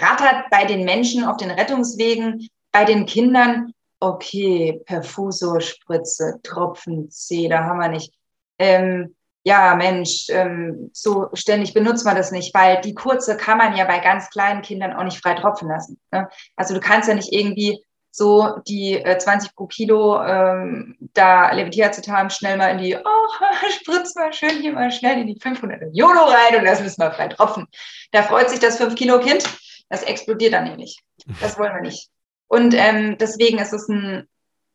rattert 0.02 0.50
bei 0.50 0.66
den 0.66 0.86
Menschen 0.86 1.24
auf 1.24 1.38
den 1.38 1.52
Rettungswegen, 1.52 2.50
bei 2.72 2.86
den 2.86 3.06
Kindern, 3.06 3.74
okay, 4.00 4.82
Perfusorspritze, 4.86 6.40
Tropfen, 6.44 7.10
C, 7.10 7.48
da 7.48 7.64
haben 7.64 7.80
wir 7.80 7.90
nicht. 7.90 8.14
Ähm, 8.58 9.16
ja, 9.44 9.76
Mensch, 9.76 10.28
ähm, 10.30 10.90
so 10.94 11.30
ständig 11.34 11.74
benutzt 11.74 12.06
man 12.06 12.16
das 12.16 12.32
nicht, 12.32 12.54
weil 12.54 12.82
die 12.82 12.94
kurze 12.94 13.38
kann 13.38 13.58
man 13.58 13.76
ja 13.76 13.86
bei 13.86 14.00
ganz 14.00 14.30
kleinen 14.30 14.62
Kindern 14.62 14.94
auch 14.94 15.04
nicht 15.04 15.22
frei 15.22 15.34
tropfen 15.34 15.70
lassen. 15.70 16.00
Ne? 16.12 16.28
Also 16.56 16.74
du 16.74 16.80
kannst 16.80 17.08
ja 17.08 17.16
nicht 17.16 17.32
irgendwie 17.32 17.82
so 18.12 18.58
die 18.68 18.96
äh, 18.96 19.18
20 19.18 19.56
pro 19.56 19.68
Kilo 19.68 20.22
ähm, 20.22 20.98
da 21.14 21.52
Levitiacetam 21.52 22.30
schnell 22.30 22.58
mal 22.58 22.72
in 22.72 22.78
die, 22.80 22.96
oh, 22.96 23.46
spritz 23.82 24.16
mal 24.16 24.34
schön 24.34 24.62
hier 24.62 24.74
mal 24.74 24.92
schnell 24.92 25.22
in 25.22 25.28
die 25.28 25.40
500 25.40 25.84
Jodo 25.94 26.24
rein 26.26 26.60
und 26.60 26.66
das 26.66 26.82
müssen 26.82 27.02
wir 27.02 27.12
frei 27.12 27.30
tropfen. 27.30 27.68
Da 28.12 28.24
freut 28.24 28.50
sich 28.50 28.60
das 28.60 28.78
5 28.78 28.96
Kilo 28.96 29.20
Kind, 29.20 29.44
das 29.90 30.04
explodiert 30.04 30.54
dann 30.54 30.66
nämlich. 30.66 31.00
Das 31.42 31.58
wollen 31.58 31.74
wir 31.74 31.82
nicht. 31.82 32.10
Und 32.48 32.74
ähm, 32.74 33.18
deswegen 33.18 33.60
ist 33.60 33.74
es 33.74 33.88
ein 33.90 34.28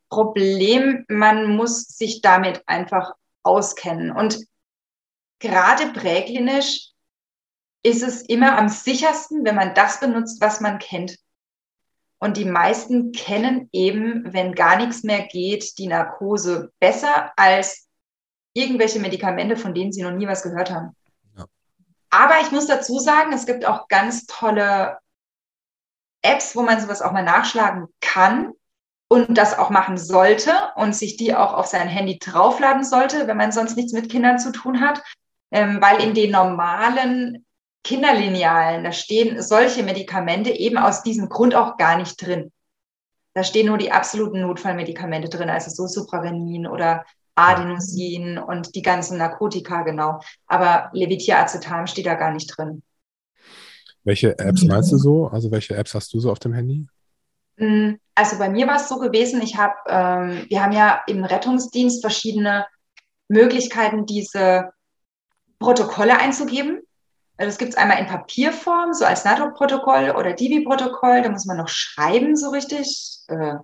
Problem, 0.08 1.04
man 1.08 1.56
muss 1.56 1.82
sich 1.82 2.20
damit 2.20 2.62
einfach 2.66 3.12
auskennen. 3.42 4.12
Und 4.12 4.38
gerade 5.40 5.92
präklinisch 5.92 6.90
ist 7.82 8.02
es 8.02 8.22
immer 8.22 8.56
am 8.58 8.68
sichersten, 8.68 9.44
wenn 9.44 9.56
man 9.56 9.74
das 9.74 10.00
benutzt, 10.00 10.40
was 10.40 10.60
man 10.60 10.78
kennt. 10.78 11.18
Und 12.18 12.36
die 12.36 12.46
meisten 12.46 13.12
kennen 13.12 13.68
eben, 13.72 14.32
wenn 14.32 14.54
gar 14.54 14.76
nichts 14.76 15.02
mehr 15.02 15.26
geht, 15.26 15.76
die 15.78 15.88
Narkose 15.88 16.72
besser 16.78 17.32
als 17.36 17.88
irgendwelche 18.54 19.00
Medikamente, 19.00 19.56
von 19.56 19.74
denen 19.74 19.92
sie 19.92 20.02
noch 20.02 20.12
nie 20.12 20.26
was 20.26 20.42
gehört 20.42 20.70
haben. 20.70 20.96
Ja. 21.36 21.44
Aber 22.08 22.40
ich 22.40 22.50
muss 22.50 22.66
dazu 22.66 22.98
sagen, 22.98 23.32
es 23.32 23.44
gibt 23.44 23.66
auch 23.66 23.88
ganz 23.88 24.26
tolle 24.26 24.96
Apps, 26.24 26.56
wo 26.56 26.62
man 26.62 26.80
sowas 26.80 27.02
auch 27.02 27.12
mal 27.12 27.22
nachschlagen 27.22 27.86
kann 28.00 28.52
und 29.08 29.36
das 29.36 29.58
auch 29.58 29.70
machen 29.70 29.98
sollte 29.98 30.52
und 30.76 30.96
sich 30.96 31.16
die 31.16 31.34
auch 31.34 31.52
auf 31.52 31.66
sein 31.66 31.88
Handy 31.88 32.18
draufladen 32.18 32.84
sollte, 32.84 33.26
wenn 33.26 33.36
man 33.36 33.52
sonst 33.52 33.76
nichts 33.76 33.92
mit 33.92 34.10
Kindern 34.10 34.38
zu 34.38 34.50
tun 34.50 34.80
hat. 34.80 35.02
Ähm, 35.50 35.80
weil 35.80 36.02
in 36.02 36.14
den 36.14 36.32
normalen 36.32 37.44
Kinderlinealen, 37.84 38.82
da 38.82 38.92
stehen 38.92 39.40
solche 39.42 39.82
Medikamente 39.82 40.50
eben 40.50 40.78
aus 40.78 41.02
diesem 41.02 41.28
Grund 41.28 41.54
auch 41.54 41.76
gar 41.76 41.98
nicht 41.98 42.16
drin. 42.16 42.50
Da 43.34 43.44
stehen 43.44 43.66
nur 43.66 43.78
die 43.78 43.92
absoluten 43.92 44.40
Notfallmedikamente 44.40 45.28
drin, 45.28 45.50
also 45.50 45.70
so 45.70 45.86
Suprarenin 45.86 46.66
oder 46.66 47.04
Adenosin 47.34 48.38
und 48.38 48.74
die 48.74 48.82
ganzen 48.82 49.18
Narkotika, 49.18 49.82
genau. 49.82 50.20
Aber 50.46 50.90
Levitiracetam 50.92 51.86
steht 51.86 52.06
da 52.06 52.14
gar 52.14 52.32
nicht 52.32 52.46
drin. 52.56 52.82
Welche 54.04 54.38
Apps 54.38 54.62
meinst 54.64 54.92
du 54.92 54.98
so? 54.98 55.28
Also 55.28 55.50
welche 55.50 55.74
Apps 55.76 55.94
hast 55.94 56.12
du 56.12 56.20
so 56.20 56.30
auf 56.30 56.38
dem 56.38 56.52
Handy? 56.52 56.86
Mm, 57.56 57.94
also 58.14 58.38
bei 58.38 58.48
mir 58.48 58.66
war 58.66 58.76
es 58.76 58.88
so 58.88 58.98
gewesen, 58.98 59.40
ich 59.42 59.56
habe, 59.56 59.74
ähm, 59.88 60.46
wir 60.48 60.62
haben 60.62 60.72
ja 60.72 61.02
im 61.06 61.24
Rettungsdienst 61.24 62.02
verschiedene 62.02 62.66
Möglichkeiten, 63.28 64.06
diese 64.06 64.70
Protokolle 65.58 66.18
einzugeben. 66.18 66.82
Also 67.36 67.48
das 67.48 67.58
gibt 67.58 67.72
es 67.72 67.76
einmal 67.76 67.98
in 67.98 68.06
Papierform, 68.06 68.92
so 68.92 69.04
als 69.04 69.24
NATO-Protokoll 69.24 70.14
oder 70.16 70.34
Divi-Protokoll. 70.34 71.22
Da 71.22 71.30
muss 71.30 71.46
man 71.46 71.56
noch 71.56 71.68
schreiben, 71.68 72.36
so 72.36 72.50
richtig. 72.50 73.24
Äh, 73.28 73.54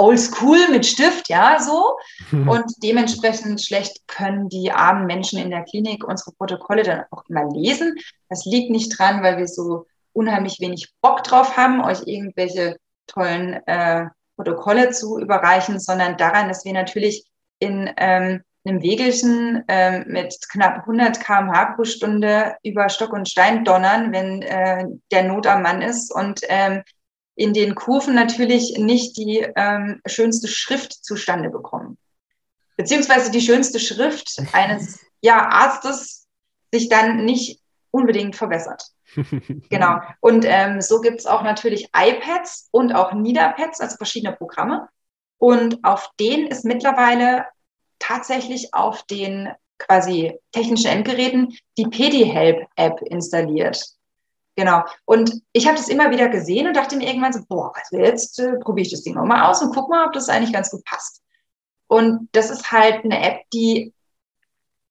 oldschool 0.00 0.68
mit 0.70 0.86
Stift, 0.86 1.28
ja, 1.28 1.58
so. 1.60 1.96
Und 2.32 2.64
dementsprechend 2.82 3.62
schlecht 3.62 4.06
können 4.08 4.48
die 4.48 4.72
armen 4.72 5.06
Menschen 5.06 5.38
in 5.38 5.50
der 5.50 5.64
Klinik 5.64 6.04
unsere 6.04 6.32
Protokolle 6.32 6.82
dann 6.82 7.04
auch 7.10 7.24
immer 7.28 7.48
lesen. 7.52 7.96
Das 8.28 8.44
liegt 8.44 8.70
nicht 8.70 8.98
dran, 8.98 9.22
weil 9.22 9.36
wir 9.36 9.46
so 9.46 9.86
unheimlich 10.12 10.60
wenig 10.60 10.92
Bock 11.00 11.22
drauf 11.22 11.56
haben, 11.56 11.84
euch 11.84 12.06
irgendwelche 12.06 12.76
tollen 13.06 13.54
äh, 13.66 14.06
Protokolle 14.36 14.90
zu 14.90 15.18
überreichen, 15.18 15.78
sondern 15.78 16.16
daran, 16.16 16.48
dass 16.48 16.64
wir 16.64 16.72
natürlich 16.72 17.24
in 17.58 17.90
ähm, 17.96 18.42
einem 18.64 18.82
Wegelchen 18.82 19.64
äh, 19.68 20.04
mit 20.06 20.36
knapp 20.50 20.80
100 20.80 21.20
km/h 21.20 21.74
pro 21.74 21.84
Stunde 21.84 22.56
über 22.62 22.88
Stock 22.88 23.12
und 23.12 23.28
Stein 23.28 23.64
donnern, 23.64 24.12
wenn 24.12 24.42
äh, 24.42 24.86
der 25.10 25.24
Not 25.24 25.46
am 25.46 25.62
Mann 25.62 25.82
ist 25.82 26.14
und 26.14 26.40
ähm, 26.48 26.82
in 27.34 27.52
den 27.52 27.74
Kurven 27.74 28.14
natürlich 28.14 28.76
nicht 28.78 29.16
die 29.16 29.46
ähm, 29.56 30.00
schönste 30.06 30.48
Schrift 30.48 31.04
zustande 31.04 31.50
bekommen. 31.50 31.96
Beziehungsweise 32.76 33.30
die 33.30 33.40
schönste 33.40 33.80
Schrift 33.80 34.36
eines 34.52 35.00
ja, 35.20 35.48
Arztes 35.48 36.26
sich 36.72 36.88
dann 36.88 37.24
nicht 37.24 37.60
unbedingt 37.90 38.36
verbessert. 38.36 38.84
genau. 39.68 40.00
Und 40.20 40.44
ähm, 40.46 40.80
so 40.80 41.00
gibt 41.00 41.20
es 41.20 41.26
auch 41.26 41.42
natürlich 41.42 41.88
iPads 41.94 42.68
und 42.70 42.92
auch 42.92 43.12
NIDA-Pads, 43.12 43.80
also 43.80 43.96
verschiedene 43.96 44.36
Programme. 44.36 44.88
Und 45.38 45.82
auf 45.84 46.10
denen 46.20 46.46
ist 46.46 46.64
mittlerweile 46.64 47.46
tatsächlich 47.98 48.72
auf 48.72 49.02
den 49.04 49.48
quasi 49.78 50.38
technischen 50.52 50.90
Endgeräten 50.90 51.56
die 51.78 51.86
PediHelp-App 51.86 53.00
installiert. 53.02 53.82
Genau. 54.56 54.84
Und 55.04 55.42
ich 55.52 55.66
habe 55.66 55.76
das 55.76 55.88
immer 55.88 56.10
wieder 56.10 56.28
gesehen 56.28 56.66
und 56.66 56.76
dachte 56.76 56.96
mir 56.96 57.06
irgendwann 57.06 57.32
so, 57.32 57.40
boah, 57.48 57.72
also 57.74 57.98
jetzt 57.98 58.38
äh, 58.40 58.58
probiere 58.58 58.86
ich 58.86 58.92
das 58.92 59.02
Ding 59.02 59.14
nochmal 59.14 59.48
aus 59.48 59.62
und 59.62 59.74
guck 59.74 59.88
mal, 59.88 60.06
ob 60.06 60.12
das 60.12 60.28
eigentlich 60.28 60.52
ganz 60.52 60.70
gut 60.70 60.84
passt. 60.84 61.22
Und 61.86 62.28
das 62.32 62.50
ist 62.50 62.70
halt 62.70 63.04
eine 63.04 63.20
App, 63.22 63.42
die 63.52 63.94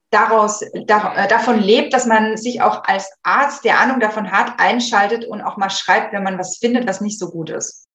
daraus, 0.10 0.62
da, 0.86 1.16
äh, 1.16 1.28
davon 1.28 1.60
lebt, 1.60 1.94
dass 1.94 2.06
man 2.06 2.38
sich 2.38 2.62
auch 2.62 2.84
als 2.86 3.12
Arzt, 3.22 3.64
der 3.64 3.80
Ahnung 3.80 4.00
davon 4.00 4.32
hat, 4.32 4.60
einschaltet 4.60 5.26
und 5.26 5.42
auch 5.42 5.58
mal 5.58 5.70
schreibt, 5.70 6.14
wenn 6.14 6.24
man 6.24 6.40
was 6.40 6.58
findet, 6.58 6.88
was 6.88 7.02
nicht 7.02 7.20
so 7.20 7.30
gut 7.30 7.50
ist. 7.50 7.88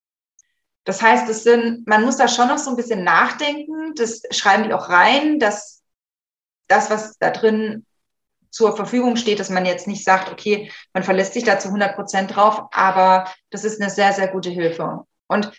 Das 0.85 1.01
heißt, 1.01 1.29
es 1.29 1.43
sind, 1.43 1.87
man 1.87 2.05
muss 2.05 2.19
da 2.19 2.29
schon 2.29 2.49
noch 2.49 2.59
so 2.59 2.71
ein 2.71 2.77
bisschen 2.77 3.05
nachdenken. 3.05 3.95
Das 3.97 4.23
schreiben 4.31 4.65
die 4.65 4.75
auch 4.75 4.91
rein, 4.91 5.39
dass 5.39 5.83
das, 6.69 6.91
was 6.91 7.19
da 7.19 7.31
drin 7.31 7.87
zur 8.55 8.77
Verfügung 8.77 9.17
steht, 9.17 9.41
dass 9.41 9.51
man 9.51 9.67
jetzt 9.67 9.89
nicht 9.89 10.05
sagt, 10.05 10.31
okay, 10.31 10.71
man 10.93 11.03
verlässt 11.03 11.35
sich 11.35 11.43
da 11.43 11.59
zu 11.59 11.69
100 11.69 11.97
Prozent 11.97 12.37
drauf, 12.37 12.63
aber 12.71 13.29
das 13.51 13.65
ist 13.65 13.81
eine 13.81 13.91
sehr, 13.91 14.13
sehr 14.13 14.29
gute 14.29 14.49
Hilfe. 14.49 15.01
Und 15.27 15.51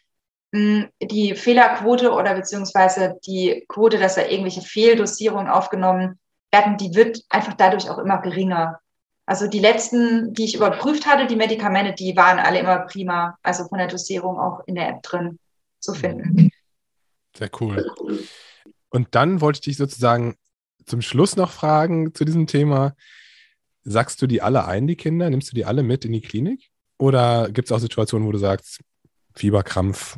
mh, 0.53 0.87
die 1.01 1.35
Fehlerquote 1.35 2.13
oder 2.13 2.33
beziehungsweise 2.35 3.19
die 3.27 3.65
Quote, 3.67 3.99
dass 3.99 4.15
da 4.15 4.21
irgendwelche 4.21 4.61
Fehldosierungen 4.61 5.49
aufgenommen 5.49 6.19
werden, 6.53 6.77
die 6.77 6.95
wird 6.95 7.21
einfach 7.27 7.55
dadurch 7.55 7.89
auch 7.89 7.97
immer 7.97 8.21
geringer. 8.21 8.79
Also 9.25 9.47
die 9.47 9.59
letzten, 9.59 10.33
die 10.33 10.45
ich 10.45 10.55
überprüft 10.55 11.05
hatte, 11.05 11.27
die 11.27 11.35
Medikamente, 11.35 11.93
die 11.95 12.15
waren 12.15 12.39
alle 12.39 12.59
immer 12.59 12.79
prima, 12.85 13.37
also 13.43 13.67
von 13.67 13.77
der 13.77 13.87
Dosierung 13.87 14.39
auch 14.39 14.61
in 14.67 14.75
der 14.75 14.87
App 14.87 15.03
drin 15.03 15.37
zu 15.79 15.93
finden. 15.93 16.49
Sehr 17.37 17.49
cool. 17.59 17.91
Und 18.89 19.15
dann 19.15 19.41
wollte 19.41 19.57
ich 19.57 19.65
dich 19.65 19.77
sozusagen 19.77 20.37
zum 20.85 21.01
Schluss 21.01 21.35
noch 21.35 21.51
fragen 21.51 22.13
zu 22.13 22.25
diesem 22.25 22.47
Thema. 22.47 22.95
Sagst 23.83 24.21
du 24.21 24.27
die 24.27 24.41
alle 24.41 24.65
ein, 24.65 24.87
die 24.87 24.95
Kinder? 24.95 25.29
Nimmst 25.29 25.51
du 25.51 25.55
die 25.55 25.65
alle 25.65 25.83
mit 25.83 26.05
in 26.05 26.11
die 26.11 26.21
Klinik? 26.21 26.69
Oder 26.97 27.49
gibt 27.51 27.67
es 27.67 27.71
auch 27.71 27.79
Situationen, 27.79 28.27
wo 28.27 28.31
du 28.31 28.37
sagst, 28.37 28.79
Fieberkrampf, 29.35 30.17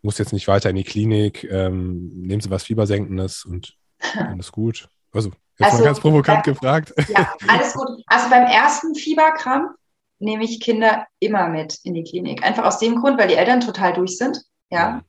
muss 0.00 0.18
jetzt 0.18 0.32
nicht 0.32 0.48
weiter 0.48 0.70
in 0.70 0.76
die 0.76 0.84
Klinik, 0.84 1.44
ähm, 1.44 2.10
nehmen 2.14 2.40
Sie 2.40 2.50
was 2.50 2.64
Fiebersenkendes 2.64 3.44
und 3.44 3.76
ist 4.38 4.52
gut? 4.52 4.88
Also, 5.12 5.30
jetzt 5.58 5.72
also, 5.72 5.78
mal 5.78 5.84
ganz 5.84 6.00
provokant 6.00 6.46
ja, 6.46 6.52
gefragt. 6.52 6.94
Ja, 7.08 7.34
alles 7.46 7.74
gut. 7.74 8.02
Also 8.06 8.30
beim 8.30 8.44
ersten 8.44 8.94
Fieberkrampf 8.94 9.76
nehme 10.18 10.44
ich 10.44 10.60
Kinder 10.60 11.06
immer 11.18 11.48
mit 11.48 11.78
in 11.84 11.94
die 11.94 12.04
Klinik. 12.04 12.42
Einfach 12.42 12.64
aus 12.64 12.78
dem 12.78 12.96
Grund, 12.96 13.18
weil 13.18 13.28
die 13.28 13.34
Eltern 13.34 13.60
total 13.60 13.92
durch 13.92 14.16
sind. 14.16 14.40
Ja. 14.70 15.02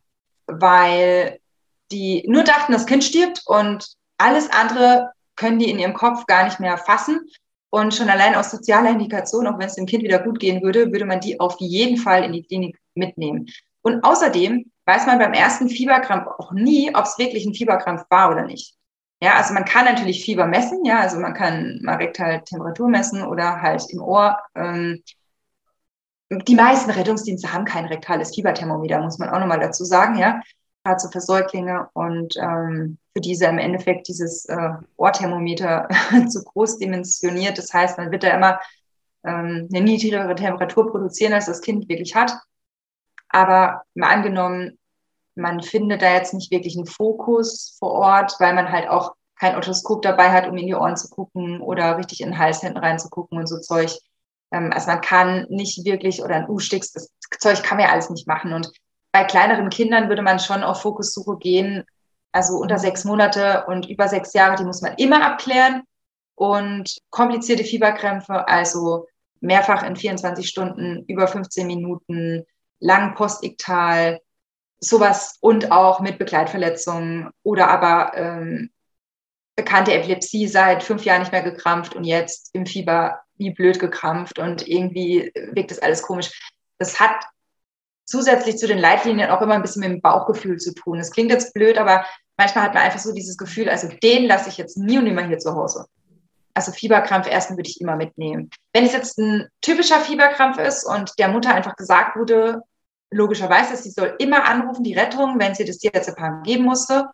Mhm. 0.47 0.59
Weil 0.59 1.39
die 1.91 2.25
nur 2.27 2.43
dachten, 2.43 2.73
das 2.73 2.85
Kind 2.85 3.03
stirbt 3.03 3.43
und 3.45 3.95
alles 4.23 4.49
andere 4.51 5.11
können 5.35 5.59
die 5.59 5.69
in 5.69 5.79
ihrem 5.79 5.93
Kopf 5.93 6.25
gar 6.25 6.45
nicht 6.45 6.59
mehr 6.59 6.77
fassen. 6.77 7.19
Und 7.69 7.95
schon 7.95 8.09
allein 8.09 8.35
aus 8.35 8.51
sozialer 8.51 8.91
Indikation, 8.91 9.47
auch 9.47 9.57
wenn 9.57 9.65
es 9.65 9.75
dem 9.75 9.87
Kind 9.87 10.03
wieder 10.03 10.19
gut 10.19 10.39
gehen 10.39 10.61
würde, 10.61 10.91
würde 10.91 11.05
man 11.05 11.19
die 11.19 11.39
auf 11.39 11.55
jeden 11.59 11.97
Fall 11.97 12.23
in 12.23 12.31
die 12.31 12.43
Klinik 12.43 12.79
mitnehmen. 12.93 13.47
Und 13.81 14.03
außerdem 14.03 14.71
weiß 14.85 15.07
man 15.07 15.17
beim 15.17 15.33
ersten 15.33 15.69
Fieberkrampf 15.69 16.27
auch 16.37 16.51
nie, 16.51 16.95
ob 16.95 17.05
es 17.05 17.17
wirklich 17.17 17.45
ein 17.45 17.55
Fieberkrampf 17.55 18.03
war 18.09 18.29
oder 18.29 18.43
nicht. 18.45 18.75
Ja, 19.23 19.35
also 19.35 19.53
man 19.53 19.65
kann 19.65 19.85
natürlich 19.85 20.23
Fieber 20.23 20.45
messen, 20.45 20.83
ja, 20.85 20.99
also 20.99 21.17
man 21.17 21.33
kann 21.33 21.79
mal 21.81 21.95
rektal 21.95 22.43
Temperatur 22.43 22.89
messen 22.89 23.23
oder 23.23 23.61
halt 23.61 23.83
im 23.89 24.01
Ohr. 24.01 24.37
Ähm, 24.53 25.01
die 26.29 26.55
meisten 26.55 26.91
Rettungsdienste 26.91 27.53
haben 27.53 27.65
kein 27.65 27.85
rektales 27.85 28.35
Fieberthermometer, 28.35 29.01
muss 29.01 29.19
man 29.19 29.29
auch 29.29 29.39
nochmal 29.39 29.59
dazu 29.59 29.83
sagen, 29.83 30.17
ja, 30.17 30.41
gerade 30.83 30.99
so 30.99 31.09
für 31.09 31.21
Säuglinge 31.21 31.89
und 31.93 32.35
ähm, 32.37 32.97
für 33.13 33.21
diese 33.21 33.45
im 33.45 33.57
Endeffekt 33.57 34.07
dieses 34.07 34.45
äh, 34.45 34.71
Ohrthermometer 34.97 35.87
zu 36.27 36.43
groß 36.43 36.77
dimensioniert. 36.79 37.57
Das 37.57 37.73
heißt, 37.73 37.97
man 37.97 38.11
wird 38.11 38.23
da 38.23 38.35
immer 38.35 38.59
ähm, 39.23 39.69
eine 39.71 39.81
niedrigere 39.81 40.35
Temperatur 40.35 40.91
produzieren, 40.91 41.33
als 41.33 41.45
das 41.45 41.61
Kind 41.61 41.87
wirklich 41.87 42.15
hat. 42.15 42.33
Aber 43.29 43.83
mal 43.95 44.09
angenommen, 44.09 44.77
man 45.35 45.61
findet 45.61 46.01
da 46.01 46.13
jetzt 46.13 46.33
nicht 46.33 46.51
wirklich 46.51 46.77
einen 46.77 46.85
Fokus 46.85 47.75
vor 47.79 47.91
Ort, 47.91 48.35
weil 48.39 48.53
man 48.53 48.71
halt 48.71 48.87
auch 48.87 49.15
kein 49.39 49.55
Otoskop 49.55 50.03
dabei 50.03 50.31
hat, 50.31 50.47
um 50.47 50.57
in 50.57 50.67
die 50.67 50.75
Ohren 50.75 50.95
zu 50.95 51.09
gucken 51.09 51.59
oder 51.59 51.97
richtig 51.97 52.21
in 52.21 52.29
den 52.29 52.37
Hals 52.37 52.61
hinten 52.61 52.77
reinzugucken 52.77 53.37
und 53.37 53.47
so 53.47 53.59
Zeug. 53.59 53.91
Ähm, 54.51 54.71
also 54.73 54.87
man 54.87 55.01
kann 55.01 55.47
nicht 55.49 55.83
wirklich, 55.85 56.21
oder 56.23 56.35
ein 56.35 56.49
U-Sticks, 56.49 56.91
das 56.91 57.09
Zeug 57.39 57.63
kann 57.63 57.77
man 57.77 57.87
ja 57.87 57.91
alles 57.91 58.09
nicht 58.09 58.27
machen. 58.27 58.53
Und 58.53 58.71
bei 59.13 59.23
kleineren 59.23 59.69
Kindern 59.69 60.09
würde 60.09 60.23
man 60.23 60.39
schon 60.39 60.63
auf 60.63 60.81
Fokussuche 60.81 61.37
gehen. 61.37 61.83
Also 62.31 62.55
unter 62.55 62.79
sechs 62.79 63.05
Monate 63.05 63.63
und 63.67 63.87
über 63.87 64.07
sechs 64.07 64.33
Jahre, 64.33 64.55
die 64.55 64.65
muss 64.65 64.81
man 64.81 64.95
immer 64.95 65.23
abklären. 65.23 65.83
Und 66.35 66.97
komplizierte 67.11 67.63
Fieberkrämpfe, 67.63 68.47
also 68.47 69.07
mehrfach 69.39 69.83
in 69.83 69.95
24 69.95 70.49
Stunden, 70.49 71.05
über 71.07 71.27
15 71.27 71.67
Minuten, 71.67 72.43
lang 72.79 73.13
postiktal, 73.13 74.19
sowas 74.79 75.37
und 75.41 75.71
auch 75.71 75.99
mit 75.99 76.17
Begleitverletzungen 76.17 77.29
oder 77.43 77.69
aber 77.69 78.17
ähm, 78.17 78.71
bekannte 79.55 79.93
Epilepsie 79.93 80.47
seit 80.47 80.81
fünf 80.81 81.05
Jahren 81.05 81.21
nicht 81.21 81.31
mehr 81.31 81.43
gekrampft 81.43 81.95
und 81.95 82.03
jetzt 82.03 82.49
im 82.53 82.65
Fieber 82.65 83.21
wie 83.35 83.51
blöd 83.51 83.79
gekrampft 83.79 84.39
und 84.39 84.67
irgendwie 84.67 85.31
wirkt 85.51 85.69
das 85.69 85.79
alles 85.79 86.01
komisch. 86.01 86.31
Das 86.79 86.99
hat 86.99 87.23
zusätzlich 88.05 88.57
zu 88.57 88.67
den 88.67 88.79
Leitlinien 88.79 89.29
auch 89.29 89.41
immer 89.41 89.55
ein 89.55 89.61
bisschen 89.61 89.81
mit 89.81 89.91
dem 89.91 90.01
Bauchgefühl 90.01 90.57
zu 90.57 90.73
tun. 90.73 90.97
Das 90.97 91.11
klingt 91.11 91.31
jetzt 91.31 91.53
blöd, 91.53 91.77
aber 91.77 92.05
manchmal 92.37 92.65
hat 92.65 92.73
man 92.73 92.83
einfach 92.83 92.99
so 92.99 93.13
dieses 93.13 93.37
Gefühl, 93.37 93.69
also 93.69 93.87
den 93.87 94.25
lasse 94.25 94.49
ich 94.49 94.57
jetzt 94.57 94.77
nie 94.77 94.97
und 94.97 95.05
nimmer 95.05 95.25
hier 95.25 95.39
zu 95.39 95.55
Hause. 95.55 95.85
Also 96.53 96.71
Fieberkrampf 96.71 97.27
ersten 97.27 97.57
würde 97.57 97.69
ich 97.69 97.81
immer 97.81 97.95
mitnehmen. 97.95 98.49
Wenn 98.73 98.85
es 98.85 98.93
jetzt 98.93 99.17
ein 99.17 99.47
typischer 99.61 99.99
Fieberkrampf 99.99 100.59
ist 100.59 100.83
und 100.83 101.17
der 101.17 101.29
Mutter 101.29 101.53
einfach 101.53 101.75
gesagt 101.75 102.15
wurde, 102.15 102.61
logischerweise, 103.13 103.75
sie 103.75 103.91
soll 103.91 104.15
immer 104.19 104.45
anrufen, 104.45 104.83
die 104.83 104.93
Rettung, 104.93 105.39
wenn 105.39 105.55
sie 105.55 105.65
das 105.65 105.79
Diazepam 105.79 106.43
geben 106.43 106.65
musste. 106.65 107.09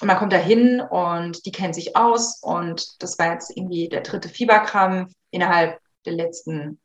Und 0.00 0.06
man 0.06 0.16
kommt 0.16 0.32
da 0.32 0.38
hin 0.38 0.80
und 0.80 1.44
die 1.44 1.52
kennt 1.52 1.74
sich 1.74 1.94
aus. 1.96 2.40
Und 2.42 3.02
das 3.02 3.18
war 3.18 3.32
jetzt 3.32 3.54
irgendwie 3.54 3.88
der 3.88 4.00
dritte 4.00 4.28
Fieberkrampf 4.28 5.12
innerhalb 5.30 5.78
der 6.06 6.14
letzten 6.14 6.80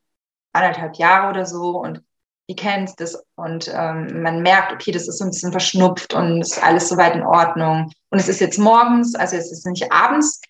anderthalb 0.51 0.95
Jahre 0.97 1.29
oder 1.29 1.45
so. 1.45 1.79
Und 1.79 2.03
die 2.49 2.55
kennt 2.55 2.99
das 2.99 3.23
und 3.35 3.71
ähm, 3.73 4.21
man 4.21 4.41
merkt, 4.41 4.71
okay, 4.71 4.91
das 4.91 5.07
ist 5.07 5.17
so 5.17 5.25
ein 5.25 5.31
bisschen 5.31 5.51
verschnupft 5.51 6.13
und 6.13 6.41
ist 6.41 6.63
alles 6.63 6.89
soweit 6.89 7.15
in 7.15 7.23
Ordnung. 7.23 7.91
Und 8.11 8.19
es 8.19 8.29
ist 8.29 8.39
jetzt 8.39 8.59
morgens, 8.59 9.15
also 9.15 9.35
es 9.35 9.51
ist 9.51 9.65
nicht 9.65 9.91
abends, 9.91 10.41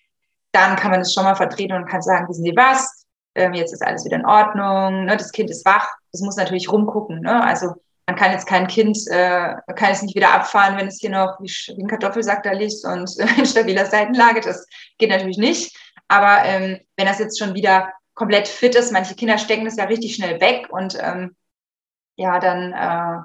dann 0.52 0.76
kann 0.76 0.90
man 0.90 1.00
es 1.00 1.14
schon 1.14 1.24
mal 1.24 1.34
vertreten 1.34 1.74
und 1.74 1.88
kann 1.88 2.02
sagen, 2.02 2.28
wissen 2.28 2.44
Sie 2.44 2.56
was, 2.56 3.06
ähm, 3.34 3.54
jetzt 3.54 3.72
ist 3.72 3.84
alles 3.84 4.04
wieder 4.04 4.16
in 4.16 4.26
Ordnung, 4.26 5.06
ne? 5.06 5.16
das 5.16 5.32
Kind 5.32 5.50
ist 5.50 5.64
wach, 5.64 5.88
das 6.12 6.20
muss 6.20 6.36
natürlich 6.36 6.70
rumgucken. 6.70 7.20
Ne? 7.20 7.42
Also 7.42 7.74
man 8.06 8.16
kann 8.16 8.32
jetzt 8.32 8.46
kein 8.46 8.66
Kind, 8.66 8.98
äh, 9.08 9.54
kann 9.74 9.92
es 9.92 10.02
nicht 10.02 10.14
wieder 10.14 10.32
abfahren, 10.32 10.76
wenn 10.76 10.86
es 10.86 11.00
hier 11.00 11.10
noch 11.10 11.38
wie, 11.40 11.50
ein 11.72 11.88
Kartoffelsack 11.88 12.42
da 12.42 12.52
liegt 12.52 12.84
und 12.84 13.10
äh, 13.18 13.26
in 13.38 13.46
stabiler 13.46 13.86
Seitenlage. 13.86 14.40
Das 14.40 14.66
geht 14.98 15.10
natürlich 15.10 15.38
nicht. 15.38 15.76
Aber 16.08 16.44
ähm, 16.44 16.78
wenn 16.96 17.06
das 17.06 17.18
jetzt 17.18 17.38
schon 17.38 17.54
wieder 17.54 17.92
komplett 18.14 18.48
fit 18.48 18.74
ist, 18.74 18.92
manche 18.92 19.14
Kinder 19.14 19.38
stecken 19.38 19.64
das 19.64 19.76
ja 19.76 19.84
richtig 19.84 20.14
schnell 20.14 20.40
weg 20.40 20.68
und 20.70 20.96
ähm, 21.00 21.34
ja, 22.16 22.38
dann 22.40 22.72
äh, 22.72 23.22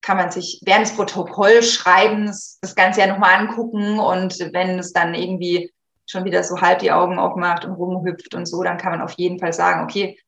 kann 0.00 0.16
man 0.16 0.30
sich 0.30 0.60
während 0.64 0.86
des 0.86 0.96
Protokollschreibens 0.96 2.58
das 2.60 2.74
Ganze 2.74 3.00
ja 3.00 3.06
nochmal 3.06 3.34
angucken 3.34 3.98
und 3.98 4.38
wenn 4.52 4.78
es 4.78 4.92
dann 4.92 5.14
irgendwie 5.14 5.72
schon 6.06 6.24
wieder 6.24 6.44
so 6.44 6.60
halb 6.60 6.80
die 6.80 6.92
Augen 6.92 7.18
aufmacht 7.18 7.64
und 7.64 7.72
rumhüpft 7.72 8.34
und 8.34 8.46
so, 8.46 8.62
dann 8.62 8.76
kann 8.76 8.92
man 8.92 9.00
auf 9.00 9.12
jeden 9.12 9.38
Fall 9.38 9.52
sagen, 9.52 9.84
okay, 9.84 10.18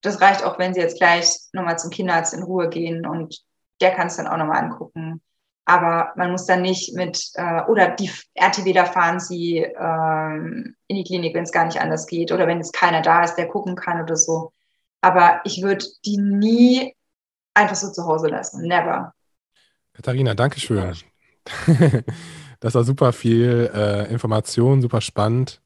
das 0.00 0.20
reicht 0.20 0.44
auch, 0.44 0.58
wenn 0.58 0.74
Sie 0.74 0.80
jetzt 0.80 0.98
gleich 0.98 1.36
nochmal 1.52 1.78
zum 1.78 1.90
Kinderarzt 1.90 2.32
in 2.32 2.42
Ruhe 2.42 2.68
gehen 2.68 3.06
und 3.06 3.38
der 3.80 3.92
kann 3.92 4.06
es 4.06 4.16
dann 4.16 4.26
auch 4.26 4.36
nochmal 4.36 4.62
angucken. 4.62 5.20
Aber 5.64 6.12
man 6.16 6.30
muss 6.30 6.46
dann 6.46 6.62
nicht 6.62 6.94
mit, 6.94 7.30
äh, 7.34 7.62
oder 7.64 7.88
die 7.90 8.10
RTWler 8.34 8.86
fahren 8.86 9.20
Sie 9.20 9.58
ähm, 9.58 10.74
in 10.86 10.96
die 10.96 11.04
Klinik, 11.04 11.34
wenn 11.34 11.44
es 11.44 11.52
gar 11.52 11.66
nicht 11.66 11.80
anders 11.80 12.06
geht 12.06 12.32
oder 12.32 12.46
wenn 12.46 12.60
es 12.60 12.72
keiner 12.72 13.02
da 13.02 13.22
ist, 13.22 13.34
der 13.34 13.48
gucken 13.48 13.76
kann 13.76 14.00
oder 14.00 14.16
so. 14.16 14.52
Aber 15.02 15.42
ich 15.44 15.62
würde 15.62 15.84
die 16.06 16.16
nie 16.16 16.96
einfach 17.58 17.76
so 17.76 17.90
zu 17.90 18.04
Hause 18.04 18.28
lassen. 18.28 18.66
Never. 18.66 19.12
Katharina, 19.94 20.34
danke 20.34 20.60
schön. 20.60 20.94
Das 22.60 22.74
war 22.74 22.82
super 22.82 23.12
viel 23.12 23.70
äh, 23.72 24.10
Information, 24.12 24.82
super 24.82 25.00
spannend 25.00 25.60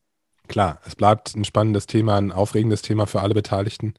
klar, 0.53 0.79
es 0.87 0.95
bleibt 0.95 1.35
ein 1.35 1.45
spannendes 1.45 1.87
Thema, 1.87 2.17
ein 2.17 2.31
aufregendes 2.31 2.83
Thema 2.83 3.07
für 3.07 3.23
alle 3.23 3.35
Beteiligten. 3.35 3.95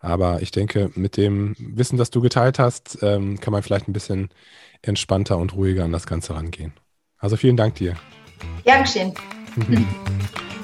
Aber 0.00 0.40
ich 0.42 0.50
denke, 0.50 0.90
mit 0.94 1.16
dem 1.16 1.56
Wissen, 1.58 1.96
das 1.96 2.10
du 2.10 2.20
geteilt 2.20 2.58
hast, 2.58 2.98
ähm, 3.02 3.40
kann 3.40 3.52
man 3.52 3.62
vielleicht 3.62 3.88
ein 3.88 3.92
bisschen 3.92 4.28
entspannter 4.82 5.38
und 5.38 5.54
ruhiger 5.54 5.84
an 5.84 5.92
das 5.92 6.06
Ganze 6.06 6.34
rangehen. 6.34 6.72
Also 7.18 7.36
vielen 7.36 7.56
Dank 7.56 7.74
dir. 7.76 7.96
Geschehen. 8.64 9.14